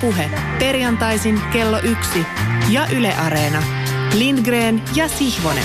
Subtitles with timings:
[0.00, 0.30] Puhe.
[0.58, 2.26] Perjantaisin kello yksi
[2.70, 3.62] ja Yle Areena.
[4.18, 5.64] Lindgren ja Sihvonen.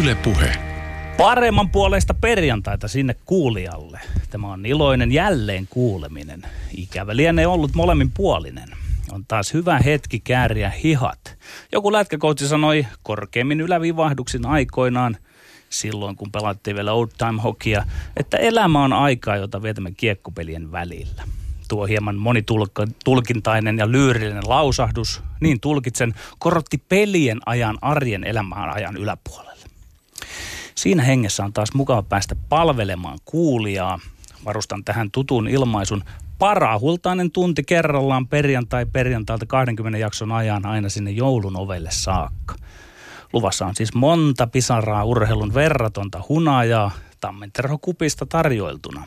[0.00, 0.52] Yle Puhe.
[1.16, 4.00] Paremman puolesta perjantaita sinne kuulijalle.
[4.30, 6.42] Tämä on iloinen jälleen kuuleminen.
[6.76, 8.68] Ikävä lienee ollut molemmin puolinen.
[9.12, 11.38] On taas hyvä hetki kääriä hihat.
[11.72, 15.16] Joku lätkäkoutsi sanoi korkeimmin ylävivahduksin aikoinaan,
[15.68, 17.84] silloin kun pelattiin vielä old time hockeya,
[18.16, 21.22] että elämä on aikaa, jota vietämme kiekkopelien välillä.
[21.68, 29.64] Tuo hieman monitulkintainen ja lyyrillinen lausahdus, niin tulkitsen, korotti pelien ajan arjen elämään ajan yläpuolelle.
[30.74, 33.98] Siinä hengessä on taas mukava päästä palvelemaan kuulijaa.
[34.44, 36.04] Varustan tähän tutun ilmaisun
[36.38, 42.54] parahultainen tunti kerrallaan perjantai perjantailta 20 jakson ajan aina sinne joulun ovelle saakka.
[43.32, 46.90] Luvassa on siis monta pisaraa urheilun verratonta hunajaa
[47.20, 49.04] tammenterhokupista tarjoiltuna.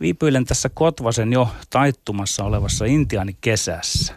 [0.00, 4.14] Viipyilen tässä Kotvasen jo taittumassa olevassa intiaanikesässä.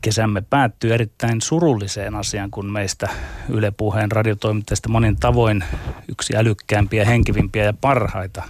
[0.00, 3.08] Kesämme päättyy erittäin surulliseen asiaan, kun meistä
[3.48, 5.64] Yle Puheen radiotoimittajista monin tavoin
[6.08, 8.42] yksi älykkäämpiä, henkivimpiä ja parhaita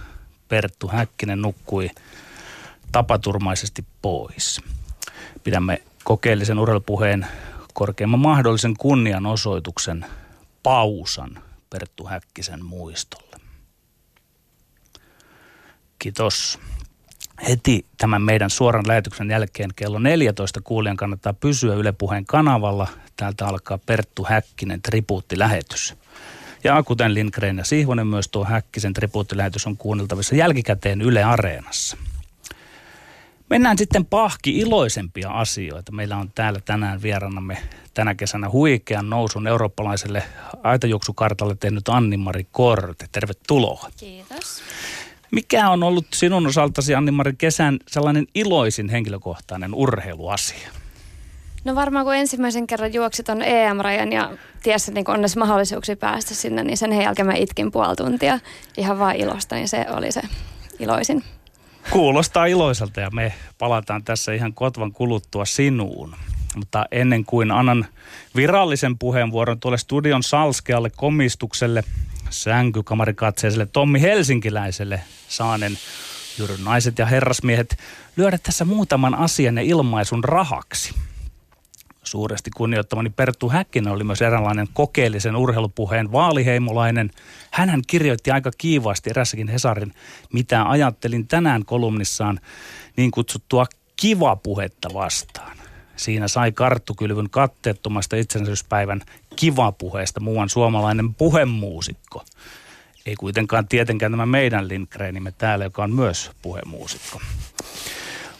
[0.47, 1.89] Perttu Häkkinen nukkui
[2.91, 4.61] tapaturmaisesti pois.
[5.43, 7.27] Pidämme kokeellisen urheilupuheen
[7.73, 10.05] korkeimman mahdollisen kunnianosoituksen
[10.63, 13.24] pausan Perttu Häkkisen muistolle.
[15.99, 16.59] Kiitos.
[17.47, 22.87] Heti tämän meidän suoran lähetyksen jälkeen kello 14 kuulijan kannattaa pysyä Yle Puheen kanavalla.
[23.17, 25.95] Täältä alkaa Perttu Häkkinen tribuuttilähetys.
[26.63, 31.97] Ja kuten Lindgren ja Sihvonen, myös tuo Häkkisen tribuuttilähetys on kuunneltavissa jälkikäteen Yle Areenassa.
[33.49, 35.91] Mennään sitten pahki iloisempia asioita.
[35.91, 37.57] Meillä on täällä tänään vierannamme
[37.93, 40.23] tänä kesänä huikean nousun eurooppalaiselle
[40.63, 43.05] aitajuoksukartalle tehnyt Anni-Mari Korte.
[43.11, 43.89] Tervetuloa.
[43.97, 44.61] Kiitos.
[45.35, 50.69] Mikä on ollut sinun osaltasi, Anni-Mari, kesän sellainen iloisin henkilökohtainen urheiluasia?
[51.65, 54.31] No varmaan kun ensimmäisen kerran juoksit on EM-rajan ja
[54.63, 58.39] tiesi, niin kun on edes mahdollisuuksia päästä sinne, niin sen jälkeen mä itkin puoli tuntia
[58.77, 60.21] ihan vaan ilosta, niin se oli se
[60.79, 61.23] iloisin.
[61.89, 66.15] Kuulostaa iloiselta ja me palataan tässä ihan kotvan kuluttua sinuun.
[66.55, 67.85] Mutta ennen kuin annan
[68.35, 71.83] virallisen puheenvuoron tuolle studion salskealle komistukselle,
[72.29, 75.77] sänkykamarikatseiselle Tommi Helsinkiläiselle saanen
[76.37, 77.77] juuri naiset ja herrasmiehet
[78.15, 80.95] lyödä tässä muutaman asian ja ilmaisun rahaksi.
[82.03, 87.11] Suuresti kunnioittamani Perttu Häkkinen oli myös eräänlainen kokeellisen urheilupuheen vaaliheimolainen.
[87.51, 89.93] Hänhän kirjoitti aika kiivaasti erässäkin Hesarin,
[90.33, 92.39] mitä ajattelin tänään kolumnissaan
[92.97, 93.65] niin kutsuttua
[93.95, 95.57] kivapuhetta vastaan.
[95.95, 99.01] Siinä sai karttukylvyn katteettomasta itsenäisyyspäivän
[99.35, 102.23] kivapuheesta muuan suomalainen puhemuusikko.
[103.05, 107.21] Ei kuitenkaan tietenkään tämä meidän Lindgrenimme täällä, joka on myös puhemuusikko.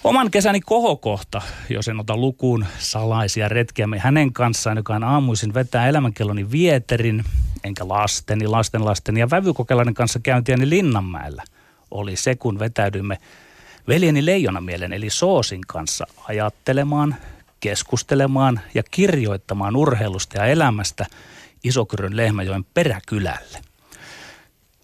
[0.03, 5.87] Oman kesäni kohokohta, jos en ota lukuun salaisia retkiämme hänen kanssaan, joka on aamuisin vetää
[5.87, 7.23] elämänkelloni vieterin,
[7.63, 11.43] enkä lasteni, lastenlasteni ja vävykokelainen kanssa käyntiäni Linnanmäellä,
[11.91, 13.17] oli se, kun vetäydyimme
[13.87, 17.15] veljeni Leijonamielen eli Soosin kanssa ajattelemaan,
[17.65, 21.05] keskustelemaan ja kirjoittamaan urheilusta ja elämästä
[21.63, 23.61] Isokyrön Lehmäjoen peräkylälle.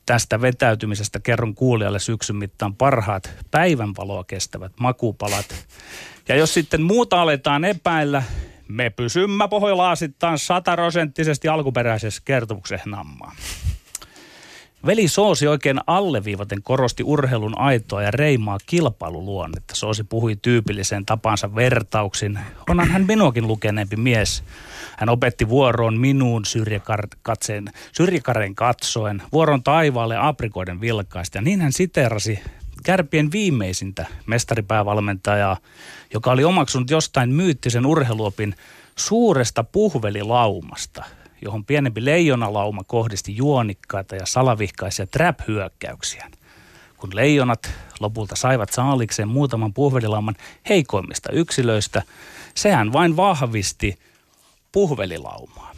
[0.06, 5.68] Tästä vetäytymisestä kerron kuulijalle syksyn mittaan parhaat päivänvaloa kestävät makupalat.
[6.28, 8.24] Ja jos sitten muuta aletaan epäillä,
[8.68, 13.36] me pysymme pohjolaasittain sataprosenttisesti alkuperäisessä kertomuksessa nammaa.
[14.86, 19.76] Veli Soosi oikein alleviivaten korosti urheilun aitoa ja reimaa kilpailuluonnetta.
[19.76, 22.40] Soosi puhui tyypilliseen tapansa vertauksin.
[22.70, 24.44] Onhan hän minuakin lukeneempi mies.
[24.98, 31.38] Hän opetti vuoroon minuun syrjäkatseen, syrjäkaren katsoen, vuoron taivaalle aprikoiden vilkaista.
[31.38, 32.40] Ja niin hän siterasi
[32.84, 35.58] Kärpien viimeisintä mestaripäävalmentajaa,
[36.14, 38.56] joka oli omaksunut jostain myyttisen urheiluopin
[38.96, 41.04] suuresta puhvelilaumasta–
[41.42, 46.30] johon pienempi leijonalauma kohdisti juonikkaita ja salavihkaisia trap-hyökkäyksiä.
[46.98, 50.36] Kun leijonat lopulta saivat saalikseen muutaman puhvelilauman
[50.70, 52.02] heikoimmista yksilöistä,
[52.56, 54.00] sehän vain vahvisti
[54.72, 55.72] puhvelilaumaa.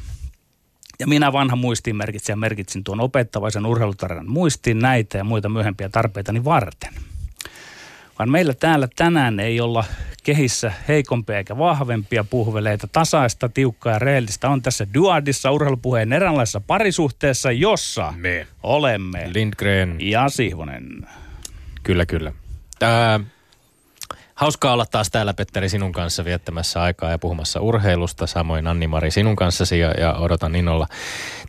[1.00, 6.94] Ja minä vanha muistiinmerkitsijä merkitsin tuon opettavaisen urheilutarinan muistiin näitä ja muita myöhempiä tarpeitani varten.
[8.19, 9.83] Vaan meillä täällä tänään ei olla
[10.24, 12.88] kehissä heikompia eikä vahvempia puhveleita.
[12.88, 18.48] Tasaista, tiukkaa ja reellistä on tässä Duadissa urheilupuheen eräänlaisessa parisuhteessa, jossa Me.
[18.63, 19.95] olemme Lindgren.
[20.00, 21.07] ja Sihvonen.
[21.83, 22.31] Kyllä, kyllä.
[22.80, 23.19] Tää,
[24.36, 28.27] hauskaa olla taas täällä, Petteri, sinun kanssa viettämässä aikaa ja puhumassa urheilusta.
[28.27, 30.88] Samoin Anni-Mari sinun kanssasi ja, ja odotan innolla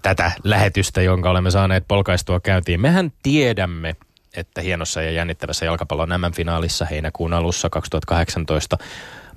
[0.03, 2.81] tätä lähetystä, jonka olemme saaneet polkaistua käyntiin.
[2.81, 3.97] Mehän tiedämme,
[4.37, 8.79] että hienossa ja jännittävässä jalkapallon MM-finaalissa heinäkuun alussa 2018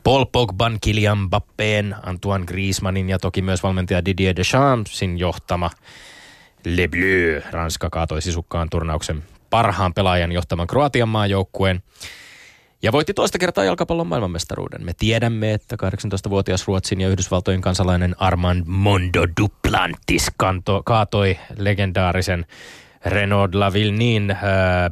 [0.04, 5.70] Paul Pogban, Kylian Mbappéen, Antoine Griezmannin ja toki myös valmentaja Didier Deschampsin johtama
[6.66, 7.42] Le Bleu.
[7.52, 11.84] Ranska kaatoi sisukkaan turnauksen parhaan pelaajan johtaman Kroatian maajoukkueen.
[12.82, 14.86] Ja voitti toista kertaa jalkapallon maailmanmestaruuden.
[14.86, 22.46] Me tiedämme, että 18-vuotias Ruotsin ja Yhdysvaltojen kansalainen Armand Mondo Duplantis kanto, kaatoi legendaarisen
[23.06, 24.38] Renaud Lavillinin äh,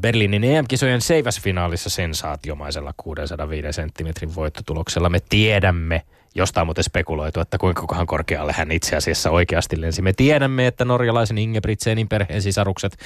[0.02, 5.10] Berliinin EM-kisojen seiväsfinaalissa sensaatiomaisella 605 senttimetrin voittotuloksella.
[5.10, 6.02] Me tiedämme,
[6.36, 10.02] josta on muuten spekuloitu, että kuinka kohan korkealle hän itse asiassa oikeasti lensi.
[10.02, 12.98] Me tiedämme, että norjalaisen Ingebrigtsenin perheen sisarukset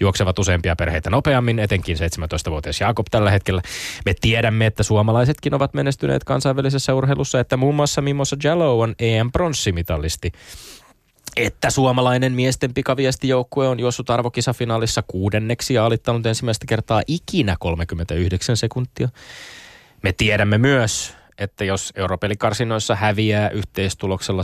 [0.00, 3.62] juoksevat useampia perheitä nopeammin, etenkin 17-vuotias Jakob tällä hetkellä.
[4.06, 10.32] Me tiedämme, että suomalaisetkin ovat menestyneet kansainvälisessä urheilussa, että muun muassa Mimosa Jallow on EM-pronssimitalisti
[11.36, 19.08] että suomalainen miesten pikaviestijoukkue on juossut arvokisafinaalissa kuudenneksi ja alittanut ensimmäistä kertaa ikinä 39 sekuntia.
[20.02, 24.42] Me tiedämme myös, että jos europelikarsinoissa häviää yhteistuloksella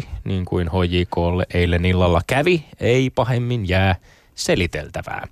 [0.00, 3.96] 7-1, niin kuin HJKlle eilen illalla kävi, ei pahemmin jää
[4.34, 5.26] seliteltävää.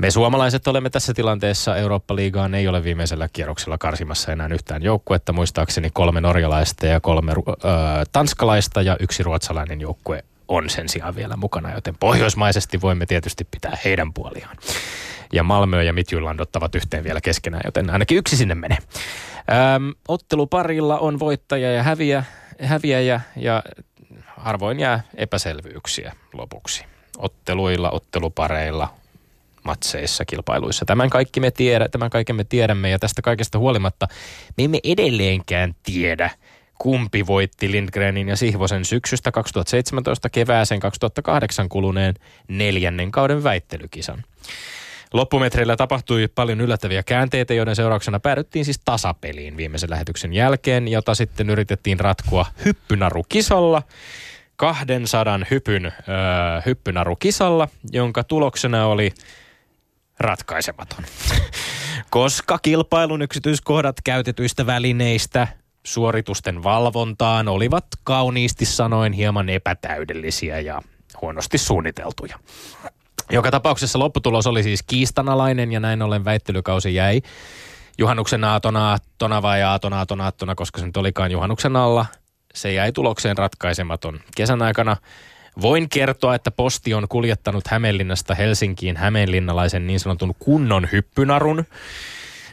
[0.00, 1.76] Me suomalaiset olemme tässä tilanteessa.
[1.76, 5.32] Eurooppa-liigaan ei ole viimeisellä kierroksella karsimassa enää yhtään joukkuetta.
[5.32, 7.66] Muistaakseni kolme norjalaista ja kolme äh,
[8.12, 13.78] tanskalaista ja yksi ruotsalainen joukkue on sen sijaan vielä mukana, joten pohjoismaisesti voimme tietysti pitää
[13.84, 14.56] heidän puoliaan.
[15.32, 18.78] Ja Malmö ja Midtjylland ottavat yhteen vielä keskenään, joten ainakin yksi sinne menee.
[19.52, 22.24] Ähm, otteluparilla on voittaja ja häviä,
[22.62, 23.62] häviäjä ja
[24.36, 26.84] harvoin jää epäselvyyksiä lopuksi.
[27.18, 28.99] Otteluilla, ottelupareilla,
[29.62, 30.84] matseissa, kilpailuissa.
[30.84, 34.08] Tämän kaikki me tiedä, tämän kaiken me tiedämme ja tästä kaikesta huolimatta
[34.56, 36.30] me emme edelleenkään tiedä,
[36.78, 42.14] kumpi voitti Lindgrenin ja Sihvosen syksystä 2017 kevääseen 2008 kuluneen
[42.48, 44.24] neljännen kauden väittelykisan.
[45.12, 51.50] Loppumetreillä tapahtui paljon yllättäviä käänteitä, joiden seurauksena päädyttiin siis tasapeliin viimeisen lähetyksen jälkeen, jota sitten
[51.50, 53.82] yritettiin ratkoa hyppynarukisalla.
[54.56, 55.92] 200 hypyn öö,
[56.66, 59.12] hyppynarukisalla, jonka tuloksena oli
[60.20, 61.04] ratkaisematon.
[62.10, 65.48] Koska kilpailun yksityiskohdat käytetyistä välineistä
[65.86, 70.82] suoritusten valvontaan olivat kauniisti sanoen hieman epätäydellisiä ja
[71.20, 72.38] huonosti suunniteltuja.
[73.30, 77.22] Joka tapauksessa lopputulos oli siis kiistanalainen ja näin ollen väittelykausi jäi
[77.98, 82.06] juhannuksen aatona, aattona vai aatona, aatona, aattona, koska se nyt olikaan juhannuksen alla.
[82.54, 84.20] Se jäi tulokseen ratkaisematon.
[84.36, 84.96] Kesän aikana
[85.60, 91.64] Voin kertoa, että posti on kuljettanut Hämeenlinnasta Helsinkiin hämeenlinnalaisen niin sanotun kunnon hyppynarun.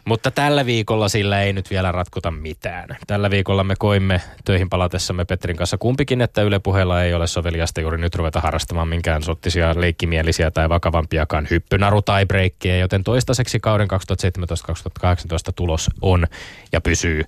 [0.06, 2.98] Mutta tällä viikolla sillä ei nyt vielä ratkota mitään.
[3.08, 7.82] Tällä viikolla me koimme töihin palatessamme Petrin kanssa kumpikin, että Yle puheella ei ole soveliasta
[7.82, 13.88] juuri nyt ruveta harrastamaan minkään sottisia, leikkimielisiä tai vakavampiakaan hyppynaru tai breikkejä, joten toistaiseksi kauden
[13.92, 16.28] 2017-2018 tulos on
[16.72, 17.24] ja pysyy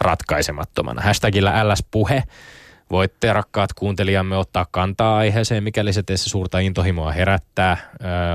[0.00, 1.02] ratkaisemattomana.
[1.02, 2.22] Hashtagillä LS-puhe
[2.90, 7.76] Voitte rakkaat kuuntelijamme ottaa kantaa aiheeseen, mikäli se teissä suurta intohimoa herättää.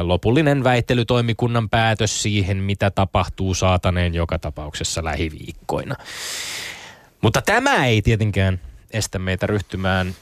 [0.02, 5.96] lopullinen väittelytoimikunnan päätös siihen, mitä tapahtuu saataneen joka tapauksessa lähiviikkoina.
[7.22, 8.60] Mutta tämä ei tietenkään
[8.92, 10.16] estä meitä ryhtymään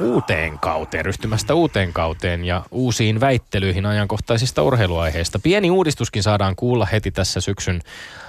[0.00, 5.38] uuteen kauteen, ryhtymästä uuteen kauteen ja uusiin väittelyihin ajankohtaisista urheiluaiheista.
[5.38, 7.80] Pieni uudistuskin saadaan kuulla heti tässä syksyn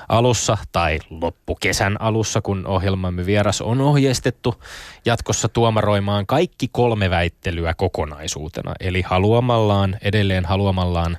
[0.09, 4.63] alussa tai loppukesän alussa, kun ohjelmamme vieras on ohjeistettu
[5.05, 8.73] jatkossa tuomaroimaan kaikki kolme väittelyä kokonaisuutena.
[8.79, 11.17] Eli haluamallaan, edelleen haluamallaan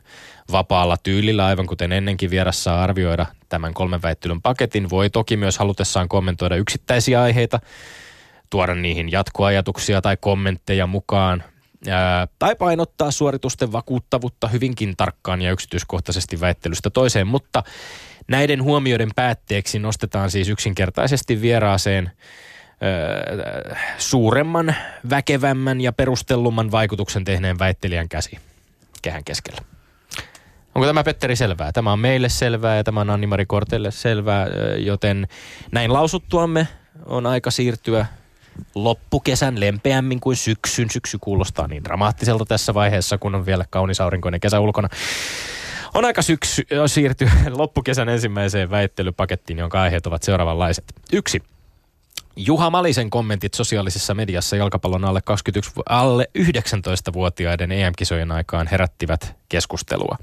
[0.53, 4.91] vapaalla tyylillä, aivan kuten ennenkin vieras saa arvioida tämän kolmen väittelyn paketin.
[4.91, 7.61] Voi toki myös halutessaan kommentoida yksittäisiä aiheita,
[8.51, 11.45] tuoda niihin jatkoajatuksia tai kommentteja mukaan,
[11.89, 17.63] ää, tai painottaa suoritusten vakuuttavuutta hyvinkin tarkkaan ja yksityiskohtaisesti väittelystä toiseen, mutta
[18.29, 22.11] näiden huomioiden päätteeksi nostetaan siis yksinkertaisesti vieraaseen
[22.81, 24.75] ää, suuremman,
[25.11, 28.39] väkevämmän ja perustellumman vaikutuksen tehneen väittelijän käsi
[29.03, 29.61] kehän keskellä.
[30.75, 31.73] Onko tämä Petteri selvää?
[31.73, 35.29] Tämä on meille selvää ja tämä on Anni-Mari Kortelle selvää, joten
[35.73, 36.69] näin lausuttuamme
[37.07, 38.07] on aika siirtyä
[38.75, 40.91] loppukesän lempeämmin kuin syksyn.
[40.91, 44.89] Syksy kuulostaa niin dramaattiselta tässä vaiheessa, kun on vielä kaunis aurinkoinen kesä ulkona.
[45.95, 50.85] On aika syksy, siirtyä loppukesän ensimmäiseen väittelypakettiin, jonka aiheet ovat seuraavanlaiset.
[51.13, 51.43] Yksi.
[52.41, 60.17] Juha Malisen kommentit sosiaalisessa mediassa jalkapallon alle, 21, alle 19-vuotiaiden EM-kisojen aikaan herättivät keskustelua.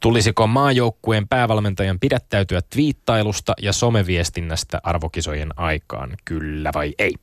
[0.00, 7.14] Tulisiko maajoukkueen päävalmentajan pidättäytyä twiittailusta ja someviestinnästä arvokisojen aikaan, kyllä vai ei?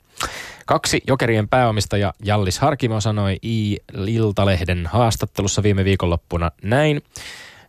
[0.65, 7.01] Kaksi jokerien pääomistaja Jallis Harkimo sanoi I-Iltalehden haastattelussa viime viikonloppuna näin.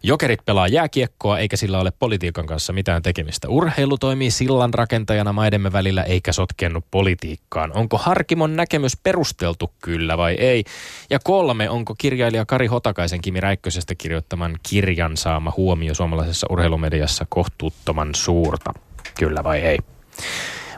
[0.07, 3.49] Jokerit pelaa jääkiekkoa eikä sillä ole politiikan kanssa mitään tekemistä.
[3.49, 7.77] Urheilu toimii sillan rakentajana maidemme välillä eikä sotkennu politiikkaan.
[7.77, 10.65] Onko Harkimon näkemys perusteltu kyllä vai ei?
[11.11, 18.15] Ja kolme, onko kirjailija Kari Hotakaisen Kimi Räikkösestä kirjoittaman kirjan saama huomio suomalaisessa urheilumediassa kohtuuttoman
[18.15, 18.73] suurta?
[19.19, 19.79] Kyllä vai ei?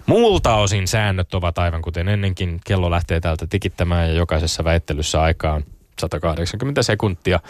[0.07, 2.61] Muulta osin säännöt ovat aivan kuten ennenkin.
[2.67, 5.65] Kello lähtee täältä tikittämään ja jokaisessa väittelyssä aikaan
[6.01, 7.41] 180 sekuntia.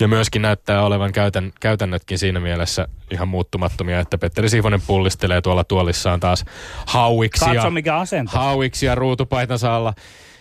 [0.00, 5.64] Ja myöskin näyttää olevan käytän, käytännötkin siinä mielessä ihan muuttumattomia, että Petteri Siivonen pullistelee tuolla
[5.64, 6.44] tuolissaan taas.
[7.54, 8.32] Katso mikä asento.
[8.34, 9.94] Hauiksia ruutupaitansa alla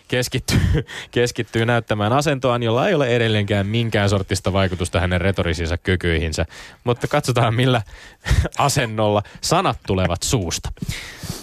[0.07, 0.59] keskittyy,
[1.11, 6.45] keskittyy näyttämään asentoaan, jolla ei ole edelleenkään minkään sortista vaikutusta hänen retorisiinsa kykyihinsä.
[6.83, 7.81] Mutta katsotaan millä
[8.57, 10.71] asennolla sanat tulevat suusta.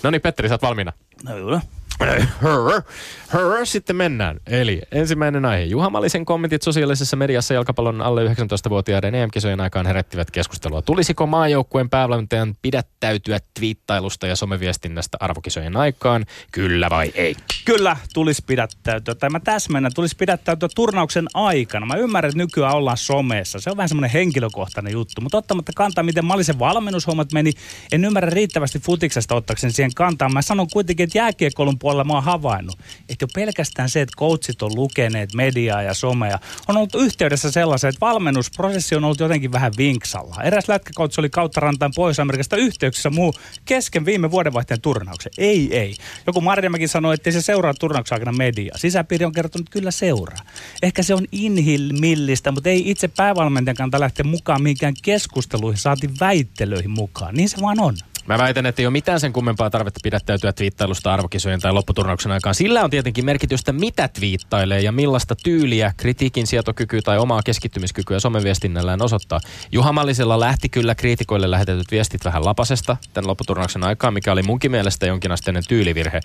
[0.02, 0.92] No niin, Petteri, sä oot valmiina.
[1.24, 1.60] No joo.
[2.00, 2.82] Hör,
[3.28, 4.40] hör, sitten mennään.
[4.46, 5.64] Eli ensimmäinen aihe.
[5.64, 10.82] Juha Malisen kommentit sosiaalisessa mediassa jalkapallon alle 19-vuotiaiden EM-kisojen aikaan herättivät keskustelua.
[10.82, 16.26] Tulisiko maajoukkueen päävalmentajan pidättäytyä twiittailusta ja someviestinnästä arvokisojen aikaan?
[16.52, 17.36] Kyllä vai ei?
[17.64, 21.86] Kyllä tulisi pidättäytyä, tai mä täsmennän, tulisi pidättäytyä turnauksen aikana.
[21.86, 23.60] Mä ymmärrän, että nykyään ollaan somessa.
[23.60, 27.52] Se on vähän semmoinen henkilökohtainen juttu, mutta ottamatta kantaa, miten Malisen valmennushommat meni,
[27.92, 30.28] en ymmärrä riittävästi futiksesta ottaakseni siihen kantaa.
[30.28, 34.62] Mä sanon kuitenkin, että jääkiekkoilun puolella mä oon havainnut, että jo pelkästään se, että coachit
[34.62, 36.38] on lukeneet mediaa ja somea,
[36.68, 40.42] on ollut yhteydessä sellaisen, että valmennusprosessi on ollut jotenkin vähän vinksalla.
[40.42, 45.32] Eräs lätkäkoutsi oli kautta rantain Pohjois-Amerikasta yhteyksissä muu kesken viime vuodenvaihteen turnauksen.
[45.38, 45.94] Ei, ei.
[46.26, 48.78] Joku Marjamäki sanoi, että se seuraa turnauksen aikana mediaa.
[48.78, 50.38] Sisäpiiri on kertonut, että kyllä seuraa.
[50.82, 56.90] Ehkä se on inhimillistä, mutta ei itse päävalmentajan kanta lähteä mukaan mihinkään keskusteluihin, saati väittelöihin
[56.90, 57.34] mukaan.
[57.34, 57.94] Niin se vaan on.
[58.26, 62.54] Mä väitän, että ei ole mitään sen kummempaa tarvetta pidättäytyä twiittailusta arvokisojen tai lopputurnauksen aikaan.
[62.54, 69.02] Sillä on tietenkin merkitystä, mitä twiittailee ja millaista tyyliä, kritiikin sietokykyä tai omaa keskittymiskykyä someviestinnällään
[69.02, 69.40] osoittaa.
[69.72, 74.70] Juha Mallisella lähti kyllä kriitikoille lähetetyt viestit vähän lapasesta tämän lopputurnauksen aikaan, mikä oli munkin
[74.70, 76.20] mielestä jonkinasteinen tyylivirhe.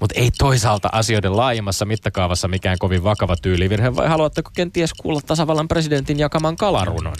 [0.00, 5.68] Mutta ei toisaalta asioiden laajemmassa mittakaavassa mikään kovin vakava tyylivirhe, vai haluatteko kenties kuulla tasavallan
[5.68, 7.16] presidentin jakaman kalarunon?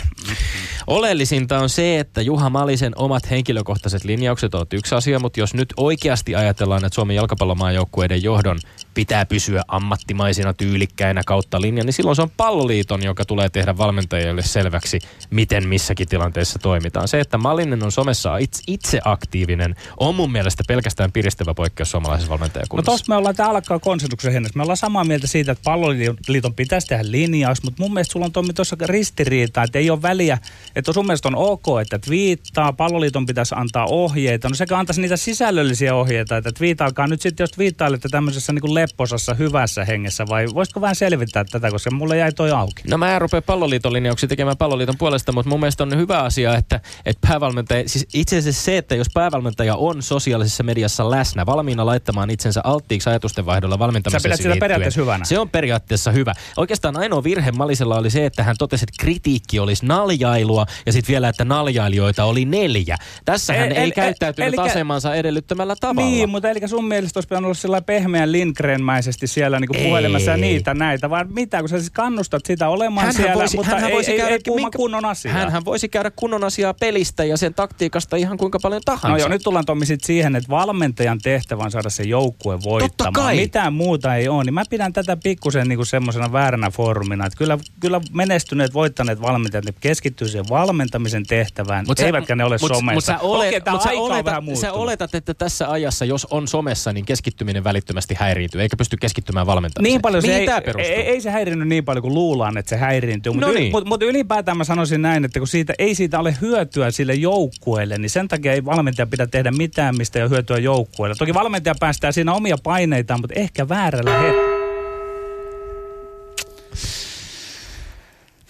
[0.87, 5.75] Oleellisinta on se, että Juha Malisen omat henkilökohtaiset linjaukset ovat yksi asia, mutta jos nyt
[5.77, 8.59] oikeasti ajatellaan, että Suomen jalkapallomaajoukkueiden johdon
[8.97, 14.43] pitää pysyä ammattimaisina tyylikkäinä kautta linjan, niin silloin se on palloliiton, joka tulee tehdä valmentajille
[14.43, 14.99] selväksi,
[15.31, 17.09] miten missäkin tilanteessa toimitaan.
[17.09, 22.31] Se, että Malinen on somessa itse, aktiivinen, on mun mielestä pelkästään piristävä poikkeus suomalaisessa No
[22.31, 22.93] valmentajakunnassa.
[22.93, 24.57] tossa me ollaan, tää alkaa konsensuksen hengessä.
[24.57, 28.33] Me ollaan samaa mieltä siitä, että palloliiton pitäisi tehdä linjaus, mutta mun mielestä sulla on
[28.33, 30.39] Tommi tuossa ristiriita, että ei ole väliä,
[30.77, 34.49] että sun mielestä on ok, että twiittaa, palloliiton pitäisi antaa ohjeita.
[34.49, 38.75] No sekä antaisi niitä sisällöllisiä ohjeita, että twiittaakaa nyt sitten, jos twiittailette tämmöisessä niin kuin
[38.91, 42.83] lepposassa, hyvässä hengessä, vai voisiko vähän selvittää tätä, koska mulle jäi toi auki.
[42.89, 46.57] No mä en rupea palloliiton linjauksia tekemään palloliiton puolesta, mutta mun mielestä on hyvä asia,
[46.57, 51.87] että, että päävalmentaja, siis itse asiassa se, että jos päävalmentaja on sosiaalisessa mediassa läsnä, valmiina
[51.87, 55.25] laittamaan itsensä alttiiksi ajatusten vaihdolla valmentamiseen Sä pidät sitä periaatteessa hyvänä.
[55.25, 56.33] Se on periaatteessa hyvä.
[56.57, 61.13] Oikeastaan ainoa virhe Malisella oli se, että hän totesi, että kritiikki olisi naljailua ja sitten
[61.13, 62.97] vielä, että naljailijoita oli neljä.
[63.25, 66.11] Tässä hän El- ei el- käyttäytynyt elikkä- asemansa edellyttämällä tavalla.
[66.11, 68.33] Niin, mutta eli sun mielestä olisi pitänyt olla sellainen pehmeän
[68.77, 69.85] Lindgren-mäisesti siellä niin Ei.
[69.85, 73.57] puhelimessa ja niitä näitä, vaan mitä, kun sä siis kannustat sitä olemaan Hänhän siellä, voisi-
[73.57, 75.35] mutta hänhän ei, voisi ei, käydä ei puhumaan minkä- kunnon asiaa.
[75.35, 79.09] Hänhän voisi käydä kunnon asiaa pelistä ja sen taktiikasta ihan kuinka paljon tahansa.
[79.09, 83.13] No joo, nyt tullaan Tommi sit siihen, että valmentajan tehtävä on saada se joukkue voittamaan.
[83.13, 83.37] kai.
[83.37, 84.45] Mitään muuta ei ole.
[84.45, 87.27] Niin mä pidän tätä pikkusen niinku semmoisena vääränä foorumina.
[87.27, 92.45] Että kyllä, kyllä menestyneet, voittaneet valmentajat, ne keskittyy siihen valmentamisen tehtävään, Mut sä- eivätkä ne
[92.45, 92.93] ole mut- somessa.
[92.95, 96.93] Mut sä, olet, Okei, mut sä, oletat, sä oletat, että tässä ajassa, jos on somessa,
[96.93, 99.93] niin keskittyminen välittömästi häiriintyy, eikä pysty keskittymään valmentamiseen.
[99.93, 100.95] Niin paljon se Mihin ei, tää ei, perustuu?
[100.95, 103.33] ei, ei, se häirinnyt niin paljon kuin luullaan, että se häiriintyy.
[103.33, 103.73] Mutta No niin.
[103.73, 107.99] mut, mut ylipäätään mä sanoisin näin, että kun siitä, ei siitä ole hyötyä sille joukkueelle,
[107.99, 111.15] niin sen takia ei valmentaja pidä tehdä mitään, mistä ei ole hyötyä joukkueelle.
[111.19, 114.57] Toki valmentaja päästää siinä omia paineitaan, mutta ehkä väärällä hetkellä.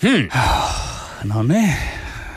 [0.02, 0.28] Hmm.
[1.24, 1.74] No niin,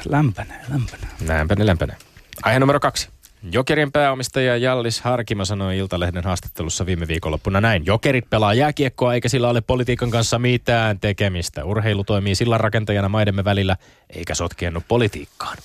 [0.10, 1.10] lämpenee, lämpenee.
[1.58, 1.96] Ne lämpenee.
[2.44, 3.10] Aihe numero kaksi.
[3.52, 7.86] Jokerin pääomistaja Jallis Harkima sanoi Iltalehden haastattelussa viime viikonloppuna näin.
[7.86, 11.66] Jokerit pelaa jääkiekkoa eikä sillä ole politiikan kanssa mitään tekemistä.
[11.66, 13.78] Urheilu toimii sillan rakentajana maidemme välillä
[14.10, 15.58] eikä sotkeennu politiikkaan.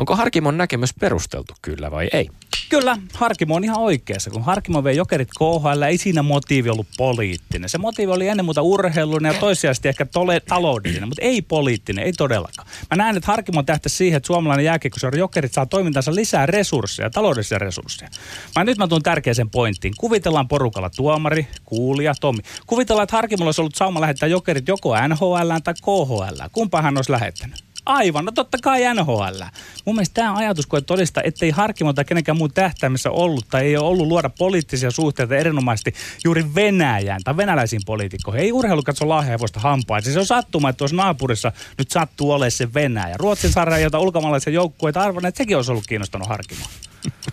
[0.00, 2.28] Onko Harkimon näkemys perusteltu kyllä vai ei?
[2.68, 4.30] Kyllä, Harkimo on ihan oikeassa.
[4.30, 7.68] Kun Harkimo vei jokerit KHL, ei siinä motiivi ollut poliittinen.
[7.68, 12.12] Se motiivi oli ennen muuta urheilullinen ja toissijaisesti ehkä tole, taloudellinen, mutta ei poliittinen, ei
[12.12, 12.68] todellakaan.
[12.90, 17.58] Mä näen, että Harkimo tähtäisi siihen, että suomalainen jääkiekkoseura jokerit saa toimintansa lisää resursseja, taloudellisia
[17.58, 18.10] resursseja.
[18.56, 19.94] Mä nyt mä tuun tärkeäseen pointtiin.
[19.98, 22.42] Kuvitellaan porukalla tuomari, kuulija, Tommi.
[22.66, 26.48] Kuvitellaan, että Harkimolla olisi ollut sauma lähettää jokerit joko NHL tai KHL.
[26.52, 27.69] Kumpa hän olisi lähettänyt?
[27.86, 29.42] Aivan, no totta kai NHL.
[29.84, 33.76] Mun mielestä tämä ajatus koe todistaa, ettei Harkimo tai kenenkään muun tähtäimessä ollut tai ei
[33.76, 35.94] ole ollut luoda poliittisia suhteita erinomaisesti
[36.24, 38.42] juuri Venäjään tai venäläisiin poliitikkoihin.
[38.42, 40.00] Ei urheilu katso lahjahevosta hampaa.
[40.00, 43.16] Siis se on sattuma, että tuossa naapurissa nyt sattuu olemaan se Venäjä.
[43.18, 46.68] Ruotsin sarja, jota ulkomaalaisia joukkueita arvon, että sekin olisi ollut kiinnostanut Harkimoa.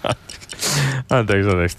[1.10, 1.78] Anteeksi, anteeksi.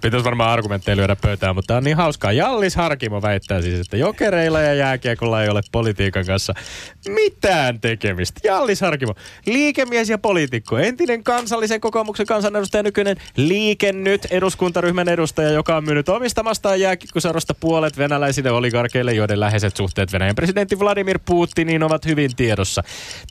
[0.00, 2.32] Pitäisi varmaan argumentteja lyödä pöytään, mutta on niin hauskaa.
[2.32, 6.54] Jallis Harkimo väittää siis, että jokereilla ja jääkiekolla ei ole politiikan kanssa
[7.08, 8.40] mitään tekemistä.
[8.44, 9.14] Jallis Harkimo,
[9.46, 16.08] liikemies ja poliitikko, entinen kansallisen kokoomuksen kansanedustaja, nykyinen liike nyt eduskuntaryhmän edustaja, joka on myynyt
[16.08, 22.82] omistamastaan jääkiekkoseurasta puolet venäläisille oligarkeille, joiden läheiset suhteet Venäjän presidentti Vladimir Putiniin ovat hyvin tiedossa.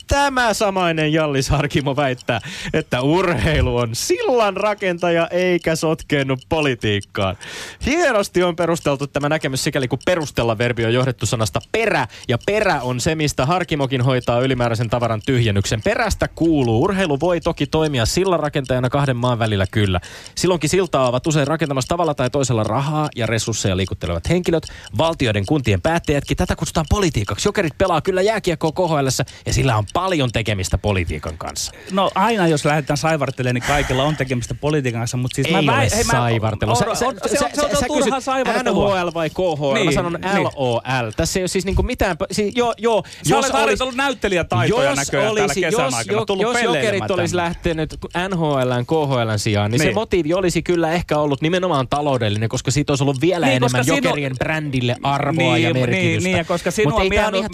[0.07, 2.41] Tämä samainen Jallis Harkimo väittää,
[2.73, 7.37] että urheilu on sillan rakentaja eikä sotkeenut politiikkaan.
[7.85, 12.07] Hienosti on perusteltu tämä näkemys sikäli kun perustella verbi on johdettu sanasta perä.
[12.27, 15.81] Ja perä on se, mistä Harkimokin hoitaa ylimääräisen tavaran tyhjennyksen.
[15.81, 16.83] Perästä kuuluu.
[16.83, 19.99] Urheilu voi toki toimia sillanrakentajana kahden maan välillä kyllä.
[20.35, 24.67] Silloinkin siltaa ovat usein rakentamassa tavalla tai toisella rahaa ja resursseja liikuttelevat henkilöt.
[24.97, 27.47] Valtioiden kuntien päättäjätkin tätä kutsutaan politiikaksi.
[27.47, 29.07] Jokerit pelaa kyllä jääkiekkoa KHL
[29.45, 31.71] ja sillä on paljon tekemistä politiikan kanssa.
[31.91, 35.59] No aina jos lähdetään saivartelemaan, niin kaikilla on tekemistä politiikan kanssa, mutta siis Ei mä
[35.73, 36.75] ole hei, mä- saivartelu.
[36.75, 36.95] se on-
[37.29, 38.99] se on turhaa saivartelua.
[38.99, 39.73] NHL vai KHL?
[39.73, 40.43] Mä Niin, sanon niin.
[40.43, 41.11] LOL.
[41.17, 42.17] Tässä ei ole siis niinku mitään...
[42.31, 43.03] Siis, joo, joo.
[43.29, 46.25] Sä olet harjoitellut näyttelijätaitoja näköjään täällä kesän jos, aikana.
[46.39, 47.97] jo- jos jokerit olisi lähtenyt
[48.29, 49.95] NHLn, KHLn sijaan, niin, se Niin.
[49.95, 54.35] motiivi olisi kyllä ehkä ollut nimenomaan taloudellinen, koska siitä olisi ollut vielä Niin, enemmän jokerien
[54.39, 56.29] brändille arvoa ja niin, merkitystä.
[56.29, 57.01] niin, ja koska sinua,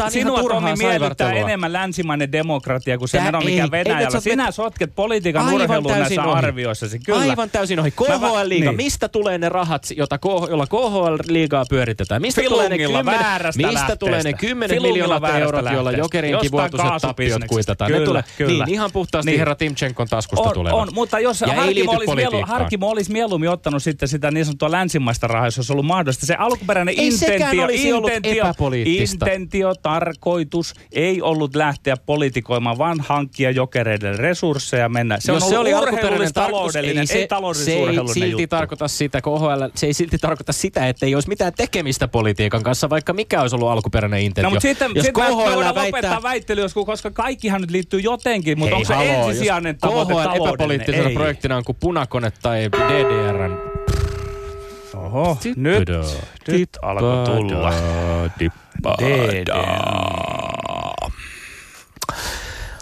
[0.09, 4.19] sinua Tomi miellyttää enemmän länsimainen demokratia kuin se meno, mikä Venäjällä.
[4.19, 6.37] Sinä sotket politiikan täysin näissä ohi.
[6.37, 6.99] arvioissasi.
[6.99, 7.34] Kyllä.
[7.35, 7.93] Aivan täysin ohi.
[8.09, 8.75] Mä va- KHL-liiga, niin.
[8.75, 12.21] mistä tulee ne rahat, jota KH, jolla KHL-liigaa pyöritetään?
[12.21, 13.95] Mistä tulee ne Filungilla 10, väärästä mistä lähteestä.
[13.95, 16.01] tulee ne 10 Filungilla miljoonat eurot, joilla lähteestä.
[16.05, 17.87] jokerienkin Jostain vuotuiset tappiot kuitataan?
[17.87, 18.65] Kyllä, ne tulee, kyllä.
[18.65, 19.39] Niin, ihan puhtaasti Niin.
[19.39, 20.79] herra Timchenkon taskusta on, tulevat.
[20.79, 22.41] on, mutta jos Harkimo olisi, mielu.
[22.47, 26.25] Harkimo olisi mieluummin ottanut sitten sitä niin sanottua länsimaista rahaa, jos olisi ollut mahdollista.
[26.25, 28.51] Se alkuperäinen Ei intentio, intentio,
[28.85, 35.17] intentio, tarkoitus ei ollut lähteä politikoimaan, vaan hankkia jokereiden resursseja mennä.
[35.19, 38.31] Se Jos on se ollut oli alkuperäinen taloudellinen, ei, se, ei taloudellis se ei silti
[38.31, 38.47] juttu.
[38.47, 42.89] tarkoita sitä KHL, se ei silti tarkoita sitä, että ei olisi mitään tekemistä politiikan kanssa,
[42.89, 44.49] vaikka mikä olisi ollut alkuperäinen intentio.
[44.49, 47.71] No, mutta sitten, Jos sitten me KHL voidaan väittää, lopettaa väittely, joskus, koska kaikkihan nyt
[47.71, 51.15] liittyy jotenkin, mutta Hei, onko se haloo, ensisijainen tavoite KHL epäpoliittisena Ei.
[51.15, 53.57] projektina on kuin punakone tai DDRn
[54.95, 55.89] Oho, nyt,
[56.47, 57.73] nyt alkoi tulla.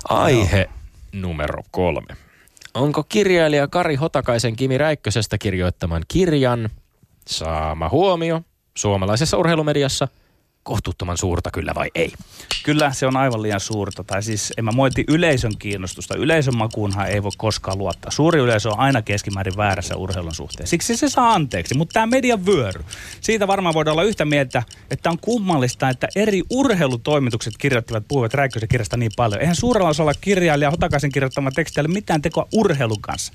[0.10, 0.70] Aihe
[1.14, 2.18] numero kolme.
[2.74, 6.70] Onko kirjailija Kari Hotakaisen Kimi Räikkösestä kirjoittaman kirjan
[7.28, 8.42] saama huomio
[8.78, 10.08] suomalaisessa urheilumediassa
[10.64, 12.14] kohtuuttoman suurta kyllä vai ei?
[12.64, 14.04] Kyllä se on aivan liian suurta.
[14.04, 16.18] Tai siis en mä moiti yleisön kiinnostusta.
[16.18, 18.12] Yleisön makuunhan ei voi koskaan luottaa.
[18.12, 20.68] Suuri yleisö on aina keskimäärin väärässä urheilun suhteen.
[20.68, 21.78] Siksi se saa anteeksi.
[21.78, 22.84] Mutta tämä median vyöry.
[23.22, 28.70] Siitä varmaan voidaan olla yhtä mieltä, että on kummallista, että eri urheilutoimitukset kirjoittivat puhuvat Räikkösen
[28.70, 29.42] kirjasta niin paljon.
[29.42, 33.34] Eihän suurella osalla kirjailija Hotakaisen kirjoittama teksti ole mitään tekoa urheilun kanssa.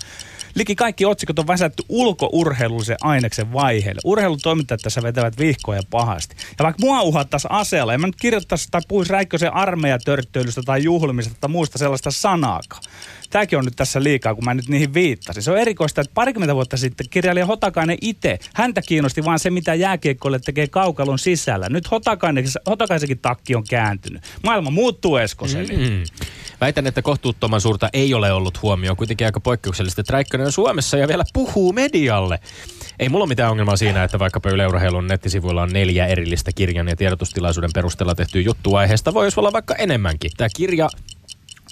[0.55, 4.01] Liki kaikki otsikot on väsätty ulkourheilullisen aineksen vaiheelle.
[4.05, 6.37] Urheilutoimittajat tässä vetävät vihkoja pahasti.
[6.59, 11.39] Ja vaikka mua uhattaisi aseella, en mä nyt kirjoittaisi tai puhuisi Räikkösen armeijatörtteilystä tai juhlimisesta
[11.41, 12.83] tai muusta sellaista sanaakaan.
[13.31, 15.43] Tämäkin on nyt tässä liikaa, kun mä nyt niihin viittasin.
[15.43, 19.75] Se on erikoista, että parikymmentä vuotta sitten kirjailija Hotakainen itse, häntä kiinnosti vaan se, mitä
[19.75, 21.69] jääkiekkoille tekee kaukalon sisällä.
[21.69, 21.91] Nyt
[22.67, 24.23] Hotakaisenkin takki on kääntynyt.
[24.45, 25.77] Maailma muuttuu Eskoseni.
[25.77, 25.83] Mm.
[25.83, 26.03] Mm.
[26.61, 28.97] Väitän, että kohtuuttoman suurta ei ole ollut huomioon.
[28.97, 32.41] Kuitenkin aika poikkeuksellista, että Räikkönen on Suomessa ja vielä puhuu medialle.
[32.99, 36.97] Ei mulla mitään ongelmaa siinä, että vaikkapa Yle Urheilun nettisivuilla on neljä erillistä kirjan ja
[36.97, 39.15] tiedotustilaisuuden perusteella tehtyä juttua aiheesta.
[39.15, 40.31] Voisi olla vaikka enemmänkin.
[40.37, 40.89] Tämä kirja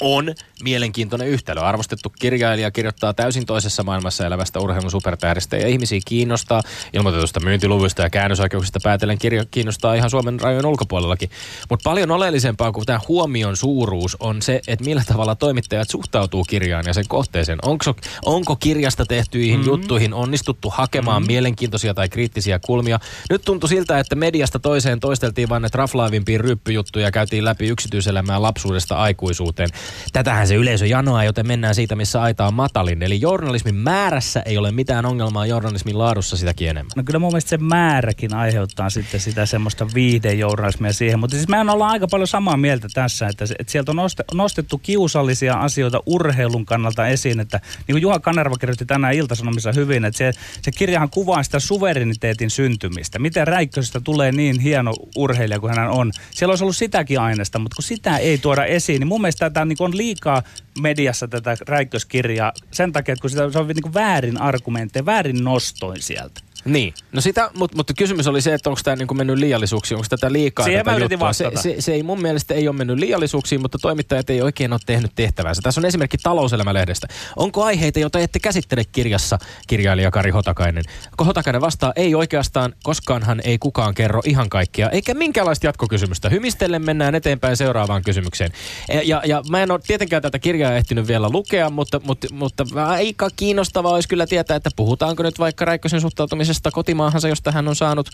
[0.01, 1.61] on mielenkiintoinen yhtälö.
[1.61, 8.11] Arvostettu kirjailija kirjoittaa täysin toisessa maailmassa elävästä urheilun supertähdestä ja ihmisiä kiinnostaa ilmoitetusta myyntiluvuista ja
[8.11, 11.31] käännösoikeuksista päätellen kirja kiinnostaa ihan Suomen rajojen ulkopuolellakin.
[11.71, 16.85] Mutta paljon oleellisempaa kuin tämä huomion suuruus on se, että millä tavalla toimittajat suhtautuu kirjaan
[16.87, 17.59] ja sen kohteeseen.
[17.63, 17.85] Onko,
[18.25, 19.73] onko kirjasta tehtyihin mm-hmm.
[19.73, 21.33] juttuihin onnistuttu hakemaan mm-hmm.
[21.33, 23.01] mielenkiintoisia tai kriittisiä kulmia?
[23.31, 28.43] Nyt tuntui siltä, että mediasta toiseen toisteltiin vain näitä raflaavimpia ryppyjuttuja ja käytiin läpi yksityiselämää
[28.43, 29.69] lapsuudesta aikuisuuteen.
[30.13, 33.03] Tätähän se yleisö janoaa, joten mennään siitä, missä aita on matalin.
[33.03, 36.93] Eli journalismin määrässä ei ole mitään ongelmaa, journalismin laadussa sitäkin enemmän.
[36.97, 41.19] No kyllä mun mielestä se määräkin aiheuttaa sitten sitä semmoista viihdejournalismia siihen.
[41.19, 45.55] Mutta siis mehän ollaan aika paljon samaa mieltä tässä, että, että sieltä on nostettu kiusallisia
[45.55, 47.41] asioita urheilun kannalta esiin.
[47.41, 51.61] Että niin kuin Juha Kanerva kirjoitti tänään Iltasanomissa hyvin, että se, se kirjahan kuvaa sitä
[51.61, 53.19] suvereniteetin syntymistä.
[53.19, 56.13] Miten Räikkösestä tulee niin hieno urheilija kuin hän on.
[56.31, 59.65] Siellä olisi ollut sitäkin aineesta, mutta kun sitä ei tuoda esiin, niin mun mielestä tämä
[59.65, 60.43] niin on liikaa
[60.81, 66.03] mediassa tätä Räikköskirjaa sen takia, että kun sitä, se on niin väärin argumentteja, väärin nostoin
[66.03, 66.41] sieltä.
[66.67, 70.07] Niin, no sitä, mutta, mutta kysymys oli se, että onko tämä niin mennyt liiallisuuksiin, onko
[70.11, 71.33] tätä liikaa Siihen tätä mä juttua.
[71.33, 74.81] Se, se, se, ei mun mielestä ei ole mennyt liiallisuuksiin, mutta toimittajat ei oikein ole
[74.87, 75.63] tehnyt tehtävänsä.
[75.63, 77.07] Tässä on esimerkki talouselämälehdestä.
[77.37, 80.85] Onko aiheita, joita ette käsittele kirjassa, kirjailija Kari Hotakainen?
[81.17, 86.29] Kun Hotakainen vastaa, ei oikeastaan, koskaanhan ei kukaan kerro ihan kaikkia, eikä minkäänlaista jatkokysymystä.
[86.29, 88.51] Hymistellen mennään eteenpäin seuraavaan kysymykseen.
[88.89, 92.65] Ja, ja, ja mä en ole tietenkään tätä kirjaa ehtinyt vielä lukea, mutta, mutta, mutta
[92.87, 97.69] aika kiinnostavaa olisi kyllä tietää, että puhutaanko nyt vaikka Räikkösen suhtautumisesta palaamisesta kotimaahansa, josta hän
[97.69, 98.11] on saanut,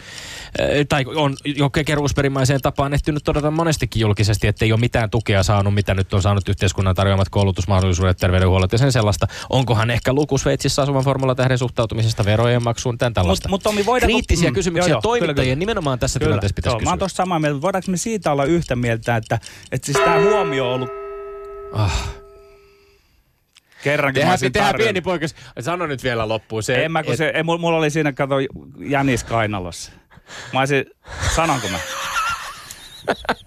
[0.58, 5.42] eh, tai on jo kekeruusperimäiseen tapaan ehtinyt todeta monestikin julkisesti, että ei ole mitään tukea
[5.42, 9.26] saanut, mitä nyt on saanut yhteiskunnan tarjoamat koulutusmahdollisuudet, terveydenhuollot ja sen sellaista.
[9.50, 13.48] Onkohan ehkä luku Sveitsissä asuvan Formula tähden suhtautumisesta verojen maksuun, tämän tällaista.
[13.48, 15.58] Mut, mut Tomi, Kriittisiä mm, kysymyksiä joo, joo, toimittajien kyllä, kyllä.
[15.58, 16.86] nimenomaan tässä kyllä, tilanteessa pitäisi joo, kysyä.
[16.88, 17.62] Mä oon tuossa samaa mieltä.
[17.62, 19.38] Voidaanko me siitä olla yhtä mieltä, että,
[19.72, 20.90] että siis tämä huomio on ollut...
[21.72, 22.21] Ah
[23.82, 25.34] Kerrankin tehdään, tehdään pieni poikas.
[25.60, 26.84] Sano nyt vielä loppuun se.
[26.84, 27.18] En mä, kun et...
[27.18, 28.34] se, ei, mulla oli siinä, kato,
[28.78, 29.92] jänis kainalossa.
[30.52, 30.84] Mä olisin,
[31.34, 31.78] sanonko mä?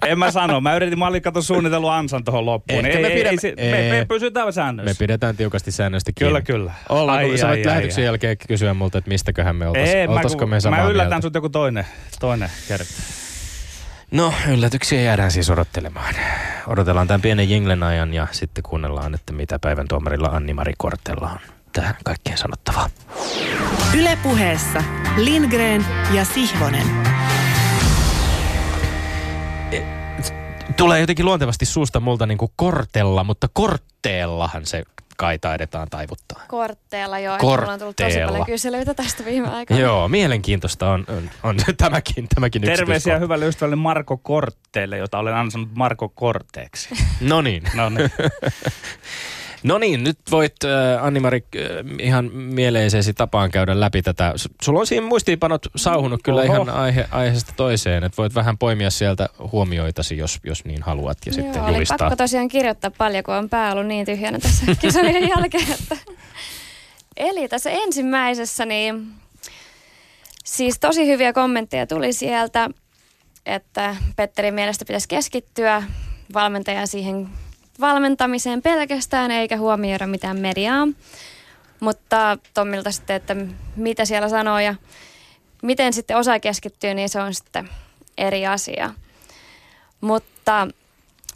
[0.07, 0.61] en mä sano.
[0.61, 2.85] Mä yritin, mä olin kato suunnitellut ansan tuohon loppuun.
[2.85, 4.89] Ei, me, pidä, ei, ei, me, me, pysytään säännössä.
[4.89, 6.29] Me pidetään tiukasti säännöstä kiinni.
[6.29, 6.71] Kyllä, kyllä.
[6.89, 10.45] Ollaan, ai, sä voit lähetyksen ai, jälkeen kysyä multa, että mistäköhän me oltais, ei, oltaisiko
[10.47, 11.21] mä, me samaa Mä yllätän mieltä.
[11.21, 11.85] sut joku toinen,
[12.19, 12.93] toinen kerta.
[14.15, 16.15] No, yllätyksiä jäädään siis odottelemaan.
[16.67, 21.39] Odotellaan tämän pienen jinglen ajan ja sitten kuunnellaan, että mitä päivän tuomarilla Anni-Mari Kortella on
[21.73, 22.89] tähän kaikkeen sanottavaa.
[23.97, 24.84] Ylepuheessa
[25.17, 26.88] Lindgren ja Sihvonen.
[29.71, 29.82] E,
[30.78, 34.84] tulee jotenkin luontevasti suusta multa niin kuin kortella, mutta kortteellahan se
[35.17, 36.43] kai taidetaan taivuttaa.
[36.47, 37.38] Kortteella, joo.
[37.38, 37.73] Kortteella.
[37.73, 39.84] on tullut tosi paljon kyselyitä tästä viime aikoina.
[39.84, 45.69] joo, mielenkiintoista on, on, on tämäkin, tämäkin Terveisiä hyvälle ystävälle Marko Kortteelle, jota olen ansannut
[45.75, 46.89] Marko Korteeksi.
[47.21, 47.63] no niin.
[47.75, 48.12] no niin.
[49.65, 51.62] No niin, nyt voit äh, Anni-Mari äh,
[51.99, 54.34] ihan mieleisesi tapaan käydä läpi tätä.
[54.62, 56.54] Sulla on siinä muistiinpanot sauhunut kyllä Oho.
[56.54, 61.32] ihan aihe, aiheesta toiseen, että voit vähän poimia sieltä huomioitasi, jos, jos niin haluat ja
[61.32, 61.97] Joo, sitten oli julistaa.
[61.97, 65.71] pakko tosiaan kirjoittaa paljon, kun on pää ollut niin tyhjänä tässä kisojen jälkeen.
[65.71, 65.97] Että.
[67.17, 69.08] Eli tässä ensimmäisessä niin
[70.43, 72.69] siis tosi hyviä kommentteja tuli sieltä,
[73.45, 75.84] että Petterin mielestä pitäisi keskittyä
[76.34, 77.30] valmentajan siihen
[77.79, 80.88] valmentamiseen pelkästään eikä huomioida mitään mediaa.
[81.79, 83.35] Mutta Tommilta sitten, että
[83.75, 84.75] mitä siellä sanoo ja
[85.61, 87.69] miten sitten osa keskittyy, niin se on sitten
[88.17, 88.93] eri asia.
[90.01, 90.67] Mutta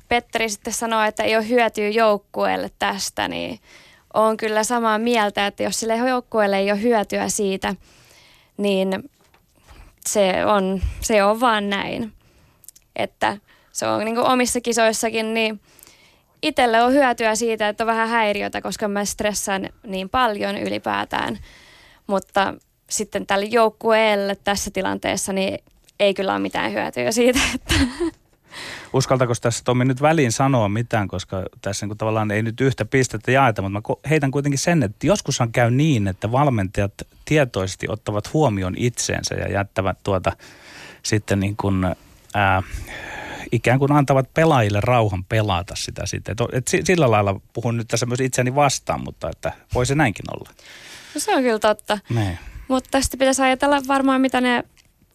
[0.07, 3.59] Petteri sitten sanoo, että ei ole hyötyä joukkueelle tästä, niin
[4.13, 7.75] on kyllä samaa mieltä, että jos sille joukkueelle ei ole hyötyä siitä,
[8.57, 9.09] niin
[10.07, 12.13] se on, se on vaan näin.
[12.95, 13.37] Että
[13.71, 15.59] se on niin omissa kisoissakin, niin
[16.43, 21.39] itselle on hyötyä siitä, että on vähän häiriötä, koska mä stressaan niin paljon ylipäätään.
[22.07, 22.53] Mutta
[22.89, 25.59] sitten tälle joukkueelle tässä tilanteessa niin
[25.99, 27.75] ei kyllä ole mitään hyötyä siitä, että
[28.93, 33.31] Uskaltako tässä Tommi nyt väliin sanoa mitään, koska tässä niin tavallaan ei nyt yhtä pistettä
[33.31, 36.93] jaeta, mutta mä heitän kuitenkin sen, että joskushan käy niin, että valmentajat
[37.25, 40.31] tietoisesti ottavat huomioon itseensä ja jättävät tuota
[41.03, 41.85] sitten niin kuin,
[42.33, 42.63] ää,
[43.51, 46.35] ikään kuin antavat pelaajille rauhan pelata sitä sitten.
[46.53, 50.25] Et, et sillä lailla puhun nyt tässä myös itseäni vastaan, mutta että voi se näinkin
[50.35, 50.49] olla.
[51.15, 51.99] No se on kyllä totta.
[52.09, 52.37] Niin.
[52.67, 54.63] Mutta tästä pitäisi ajatella varmaan, mitä ne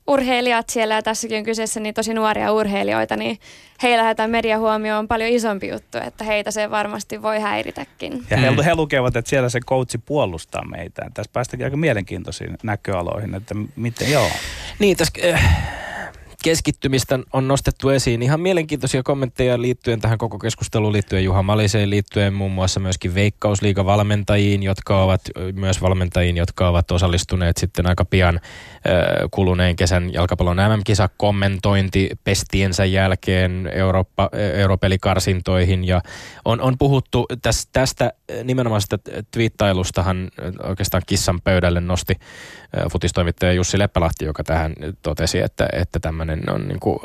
[0.06, 3.38] urheilijat siellä, ja tässäkin on kyseessä niin tosi nuoria urheilijoita, niin
[3.82, 8.26] heillä tämä mediahuomio on paljon isompi juttu, että heitä se varmasti voi häiritäkin.
[8.30, 8.62] Ja he, mm.
[8.62, 11.10] he lukevat, että siellä se coachi puolustaa meitä.
[11.14, 14.30] Tässä päästäkin aika mielenkiintoisiin näköaloihin, että miten, joo.
[14.78, 15.68] Niin, tässä äh,
[16.44, 18.22] keskittymistä on nostettu esiin.
[18.22, 24.62] Ihan mielenkiintoisia kommentteja liittyen tähän koko keskusteluun liittyen Juha Maliseen liittyen muun muassa myöskin Veikkausliiga-valmentajiin,
[24.62, 25.20] jotka ovat
[25.52, 28.42] myös valmentajiin, jotka ovat osallistuneet sitten aika pian äh,
[29.30, 36.00] kuluneen kesän jalkapallon MM-kisa kommentointi pestiensä jälkeen Eurooppa, europelikarsintoihin ja
[36.44, 38.12] on, on puhuttu tästä, tästä
[38.44, 38.98] nimenomaan sitä
[39.30, 40.30] twiittailustahan
[40.62, 42.14] oikeastaan kissan pöydälle nosti
[42.92, 46.98] futistoimittaja Jussi Leppälahti, joka tähän totesi, että, että tämmöinen on niin kuin,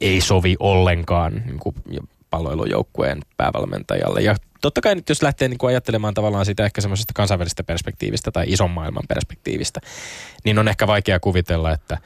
[0.00, 1.74] ei sovi ollenkaan niin kuin
[2.34, 4.20] jalkapalloilujoukkueen päävalmentajalle.
[4.20, 8.30] Ja totta kai nyt jos lähtee niin kuin ajattelemaan tavallaan sitä ehkä semmoisesta kansainvälisestä perspektiivistä
[8.30, 9.80] tai ison maailman perspektiivistä,
[10.44, 11.98] niin on ehkä vaikea kuvitella, että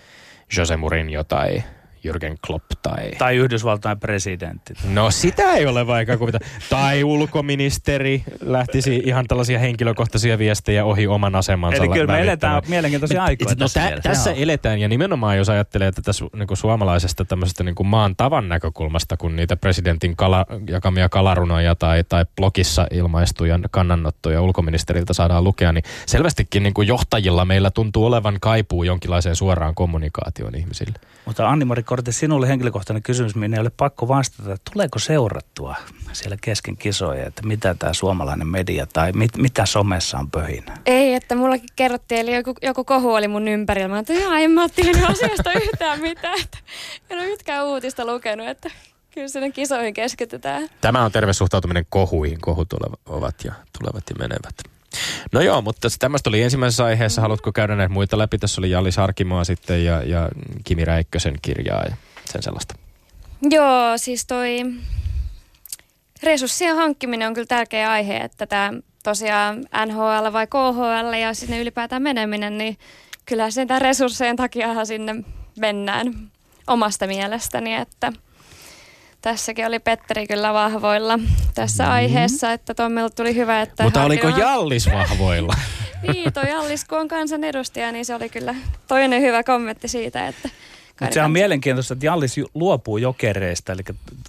[0.57, 1.63] Jose Mourinho tai
[2.05, 3.11] Jürgen Klopp tai...
[3.19, 4.75] Tai Yhdysvaltain presidentti.
[4.93, 6.47] No sitä ei ole vaikea kuvitella.
[6.71, 13.25] Tai ulkoministeri lähtisi ihan tällaisia henkilökohtaisia viestejä ohi oman asemansa Eli kyllä me eletään mielenkiintoisia
[13.25, 17.25] aikoja No tässä tä, tässä eletään ja nimenomaan jos ajattelee tätä su, niin kuin suomalaisesta
[17.25, 22.87] tämmöisestä niin kuin maan tavan näkökulmasta, kun niitä presidentin kala, jakamia kalarunoja tai, tai blogissa
[22.91, 29.37] ilmaistuja kannanottoja ulkoministeriltä saadaan lukea, niin selvästikin niin kuin johtajilla meillä tuntuu olevan kaipuu jonkinlaiseen
[29.37, 30.95] suoraan kommunikaatioon ihmisille.
[31.25, 34.57] Mutta Anni-Mari Korte, sinulle henkilökohtainen kysymys, minne ei ole pakko vastata.
[34.73, 35.77] Tuleeko seurattua
[36.13, 40.79] siellä kesken kisoja, että mitä tämä suomalainen media tai mit, mitä somessa on pöhinä?
[40.87, 43.89] Ei, että mullakin kerrottiin, eli joku, joku kohu oli mun ympärillä.
[43.89, 46.41] Mä ajattelin, että en mä tiennyt asiasta yhtään mitään.
[46.41, 46.59] Että
[47.11, 48.71] en ole yhtään uutista lukenut, että
[49.15, 50.69] kyllä sinne kisoihin keskitytään.
[50.81, 52.41] Tämä on terve suhtautuminen kohuihin.
[52.41, 52.69] Kohut
[53.07, 54.78] ovat ja tulevat ja menevät.
[55.33, 57.21] No joo, mutta tämmöistä oli ensimmäisessä aiheessa.
[57.23, 58.39] Haluatko käydä näitä muita läpi?
[58.39, 60.29] Tässä oli Jali Sarkimoa sitten ja, ja
[60.65, 62.75] Kimi Räikkösen kirjaa ja sen sellaista.
[63.43, 64.61] Joo, siis toi
[66.23, 68.73] resurssien hankkiminen on kyllä tärkeä aihe, että tämä
[69.03, 72.79] tosiaan NHL vai KHL ja sinne ylipäätään meneminen, niin
[73.27, 75.15] kyllä sen resurssien takia sinne
[75.61, 76.31] mennään
[76.67, 78.13] omasta mielestäni, että
[79.21, 81.19] tässäkin oli Petteri kyllä vahvoilla
[81.55, 81.95] tässä mm-hmm.
[81.95, 83.85] aiheessa, että Tommilta tuli hyvä, että...
[83.85, 85.55] Mutta oliko Jallis vahvoilla?
[86.03, 88.55] Niin, toi Allis, kun on kansanedustaja, niin se oli kyllä
[88.89, 90.49] toinen hyvä kommentti siitä, että...
[91.01, 93.83] Mutta se on mielenkiintoista, että Jallis ju- luopuu jokereista, eli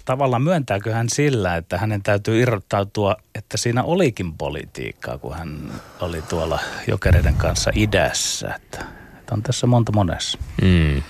[0.04, 6.22] tavallaan myöntääkö hän sillä, että hänen täytyy irrottautua, että siinä olikin politiikkaa, kun hän oli
[6.22, 8.54] tuolla jokereiden kanssa idässä.
[8.54, 8.84] Että,
[9.18, 10.38] että on tässä monta monessa.
[10.62, 11.02] Mm.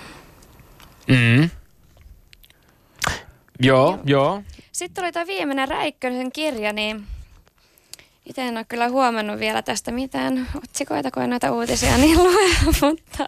[1.06, 1.50] Mm.
[3.60, 4.42] Joo, joo.
[4.72, 7.04] Sitten oli tuo viimeinen Räikkösen kirja, niin
[8.26, 12.50] itse en ole kyllä huomannut vielä tästä mitään otsikoita, kun en näitä uutisia niin lue,
[12.80, 13.26] mutta,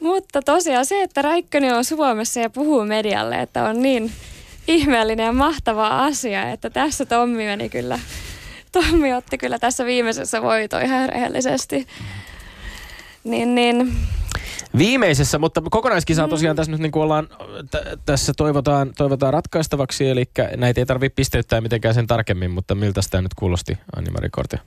[0.00, 4.12] mutta tosiaan se, että Räikkönen on Suomessa ja puhuu medialle, että on niin
[4.68, 7.98] ihmeellinen ja mahtava asia, että tässä Tommi meni kyllä,
[8.72, 11.86] Tommi otti kyllä tässä viimeisessä voito ihan rehellisesti.
[13.24, 13.92] Niin, niin
[14.78, 17.28] Viimeisessä, mutta kokonaiskisa on tosiaan tässä nyt niin kuin ollaan,
[17.70, 20.24] t- tässä toivotaan, toivotaan ratkaistavaksi, eli
[20.56, 24.58] näitä ei tarvitse pisteyttää mitenkään sen tarkemmin, mutta miltä tämä nyt kuulosti, Anni-Mari Korte?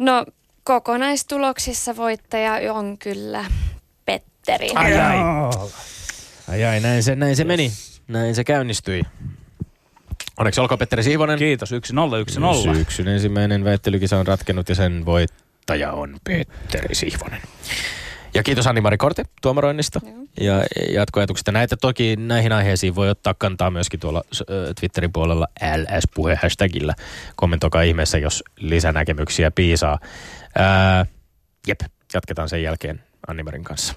[0.00, 0.26] no
[0.64, 3.44] kokonaistuloksissa voittaja on kyllä
[4.04, 4.70] Petteri.
[4.74, 5.16] Ai ai.
[6.48, 7.72] Ai ai, näin se, näin se meni.
[8.08, 9.02] Näin se käynnistyi.
[10.38, 11.38] Onneksi olkoon Petteri Siivonen.
[11.38, 11.74] Kiitos, 1-0,
[12.72, 12.76] 1-0.
[12.76, 17.40] Syksyn ensimmäinen väittelykisa on ratkennut ja sen voittaja on Petteri Siivonen.
[18.34, 20.14] Ja kiitos Anni-Mari Korte tuomaroinnista Joo.
[20.40, 20.64] ja
[20.94, 21.52] jatkoajatuksista.
[21.52, 24.22] Näitä toki näihin aiheisiin voi ottaa kantaa myöskin tuolla
[24.80, 26.94] Twitterin puolella LS-puhe hashtagillä.
[27.36, 29.98] Kommentoikaa ihmeessä, jos lisänäkemyksiä piisaa.
[30.58, 31.06] Ää,
[31.66, 31.80] jep,
[32.14, 33.94] jatketaan sen jälkeen Anni-Marin kanssa.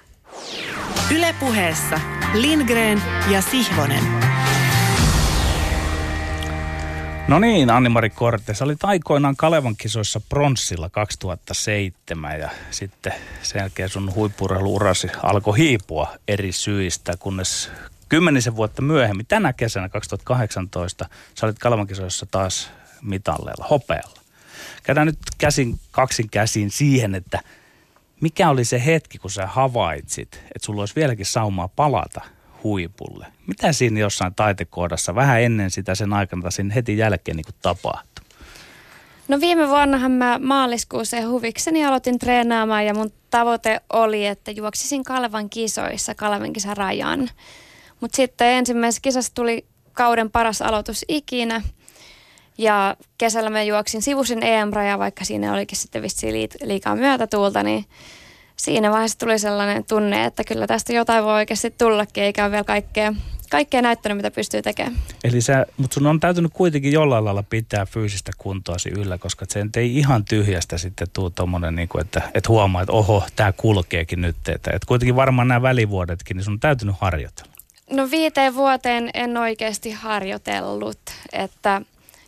[1.16, 2.00] Ylepuheessa
[2.34, 4.04] Lindgren ja Sihvonen.
[7.28, 13.88] No niin, Anni-Mari Korte, sä olit aikoinaan Kalevan kisoissa pronssilla 2007 ja sitten sen jälkeen
[13.88, 17.70] sun huippurheiluurasi alkoi hiipua eri syistä, kunnes
[18.08, 22.70] kymmenisen vuotta myöhemmin, tänä kesänä 2018, sä olit Kalevan kisoissa taas
[23.02, 24.20] mitalleilla, hopealla.
[24.82, 27.40] Käydään nyt käsin, kaksin käsin siihen, että
[28.20, 32.20] mikä oli se hetki, kun sä havaitsit, että sulla olisi vieläkin saumaa palata
[32.64, 33.26] huipulle?
[33.46, 38.24] Mitä siinä jossain taitekohdassa vähän ennen sitä sen aikana tai sen heti jälkeen niin tapahtui?
[39.28, 45.04] No viime vuonnahan mä maaliskuussa ja huvikseni aloitin treenaamaan ja mun tavoite oli, että juoksisin
[45.04, 47.30] Kalevan kisoissa Kalevan kisan rajan.
[48.00, 51.62] Mutta sitten ensimmäisessä kisassa tuli kauden paras aloitus ikinä.
[52.58, 57.84] Ja kesällä mä juoksin sivusin EM-rajaa, vaikka siinä olikin sitten vissiin liikaa myötätuulta, niin
[58.56, 62.64] siinä vaiheessa tuli sellainen tunne, että kyllä tästä jotain voi oikeasti tullakin, eikä ole vielä
[62.64, 63.14] kaikkea,
[63.50, 64.98] kaikkea näyttänyt, mitä pystyy tekemään.
[65.24, 69.66] Eli sä, mutta sun on täytynyt kuitenkin jollain lailla pitää fyysistä kuntoasi yllä, koska se
[69.76, 74.20] ei ihan tyhjästä sitten tuu tommonen, niin kuin, että, että huomaa, että oho, tämä kulkeekin
[74.20, 74.36] nyt.
[74.36, 77.54] Että, että kuitenkin varmaan nämä välivuodetkin, niin sun on täytynyt harjoitella.
[77.90, 80.98] No viiteen vuoteen en oikeasti harjoitellut,
[81.32, 81.82] että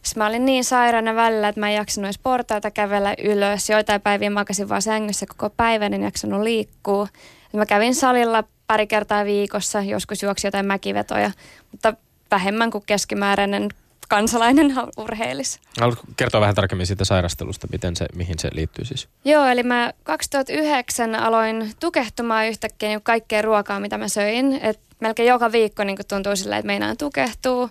[0.07, 3.71] siis mä olin niin sairaana välillä, että mä en jaksanut edes portaita kävellä ylös.
[3.71, 7.09] Joitain päiviä makasin vaan sängyssä koko päivän, en jaksanut liikkua.
[7.53, 11.31] Mä kävin salilla pari kertaa viikossa, joskus juoksi jotain mäkivetoja,
[11.73, 11.95] mutta
[12.31, 13.69] vähemmän kuin keskimääräinen
[14.09, 15.61] kansalainen urheilis.
[15.81, 19.09] Haluatko kertoa vähän tarkemmin siitä sairastelusta, miten se, mihin se liittyy siis?
[19.25, 24.59] Joo, eli mä 2009 aloin tukehtumaan yhtäkkiä niin kaikkea ruokaa, mitä mä söin.
[24.62, 27.71] Et melkein joka viikko niin tuntuu silleen, että meinaan tukehtuu.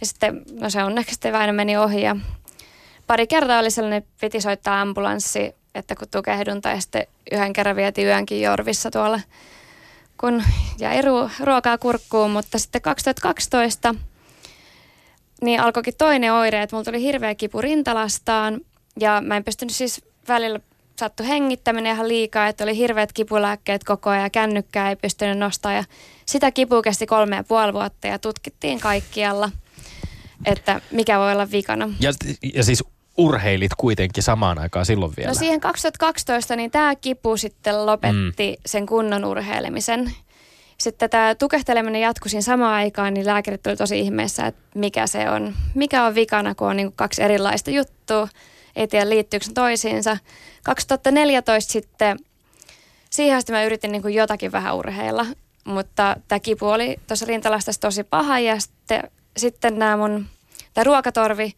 [0.00, 2.16] Ja sitten, no se onneksi aina meni ohi ja
[3.06, 8.06] pari kertaa oli sellainen, piti soittaa ambulanssi, että kun tukehdun tai sitten yhden kerran vietiin
[8.06, 9.20] yönkin Jorvissa tuolla,
[10.20, 10.42] kun
[10.78, 13.94] jäi ru- ruokaa kurkkuun, mutta sitten 2012
[15.42, 18.60] niin alkoikin toinen oire, että mulla tuli hirveä kipu rintalastaan
[19.00, 20.60] ja mä en pystynyt siis välillä
[20.98, 25.76] sattu hengittäminen ihan liikaa, että oli hirveät kipulääkkeet koko ajan ja kännykkää ei pystynyt nostamaan
[25.76, 25.84] ja
[26.26, 29.50] sitä kipu kesti kolme ja puoli vuotta ja tutkittiin kaikkialla,
[30.44, 31.88] että mikä voi olla vikana.
[32.00, 32.12] Ja,
[32.54, 32.84] ja siis
[33.16, 35.28] urheilit kuitenkin samaan aikaan silloin vielä.
[35.28, 38.62] No siihen 2012 niin tämä kipu sitten lopetti mm.
[38.66, 40.12] sen kunnon urheilemisen.
[40.78, 45.30] Sitten tämä tukehteleminen jatkui siinä samaan aikaan, niin lääkärit tuli tosi ihmeessä, että mikä se
[45.30, 45.54] on.
[45.74, 48.28] Mikä on vikana, kun on niin kaksi erilaista juttua.
[48.76, 50.16] Ei tiedä liittyykö ne toisiinsa.
[50.64, 52.18] 2014 sitten,
[53.10, 55.26] siihen asti mä yritin niin jotakin vähän urheilla.
[55.64, 60.26] Mutta tämä kipu oli tuossa rintalastassa tosi paha ja sitten, sitten nämä mun,
[60.74, 61.54] tämä ruokatorvi,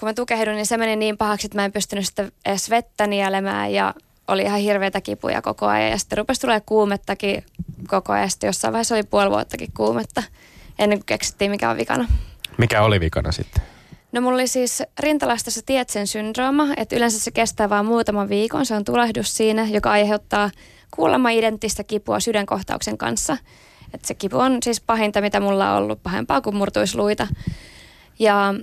[0.00, 3.06] kun mä tukehdun, niin se meni niin pahaksi, että mä en pystynyt sitten edes vettä
[3.06, 3.94] nielemään ja
[4.28, 5.90] oli ihan hirveitä kipuja koko ajan.
[5.90, 7.44] Ja sitten rupesi tulee kuumettakin
[7.88, 8.30] koko ajan.
[8.30, 10.22] Sitten jossain vaiheessa oli puoli vuottakin kuumetta
[10.78, 12.08] ennen kuin keksittiin mikä on vikana.
[12.58, 13.62] Mikä oli vikana sitten?
[14.12, 18.66] No mulla oli siis rintalastassa Tietsen syndrooma, että yleensä se kestää vain muutaman viikon.
[18.66, 20.50] Se on tulehdus siinä, joka aiheuttaa
[20.90, 23.36] kuulemma identtistä kipua sydänkohtauksen kanssa.
[23.94, 27.26] Että se kipu on siis pahinta, mitä mulla on ollut, pahempaa kuin murtuisluita.
[28.18, 28.54] Ja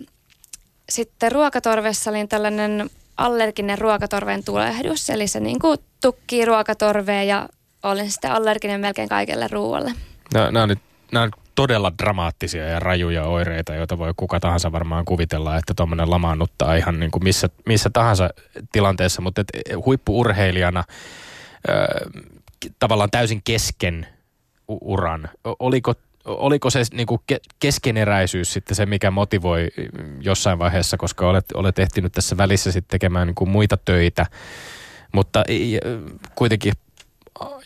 [0.90, 7.50] sitten ruokatorvessa oli tällainen allerginen ruokatorven tulehdus, eli se niin kuin tukkii ruokatorveen ja
[7.84, 9.92] olin sitten allerginen melkein kaikelle ruoalle.
[10.34, 10.80] No, nämä, on nyt,
[11.12, 16.10] nämä on todella dramaattisia ja rajuja oireita, joita voi kuka tahansa varmaan kuvitella, että tuommoinen
[16.10, 18.30] lamaannuttaa ihan niin kuin missä, missä tahansa
[18.72, 19.48] tilanteessa, mutta et
[19.86, 21.86] huippuurheilijana äh,
[22.80, 24.08] tavallaan täysin kesken
[24.82, 25.30] uran.
[25.60, 25.94] Oliko
[26.26, 27.22] oliko se niin kuin
[27.60, 29.68] keskeneräisyys sitten se, mikä motivoi
[30.22, 34.26] jossain vaiheessa, koska olet, olet ehtinyt tässä välissä sitten tekemään niin kuin muita töitä,
[35.12, 35.44] mutta
[36.36, 36.74] kuitenkin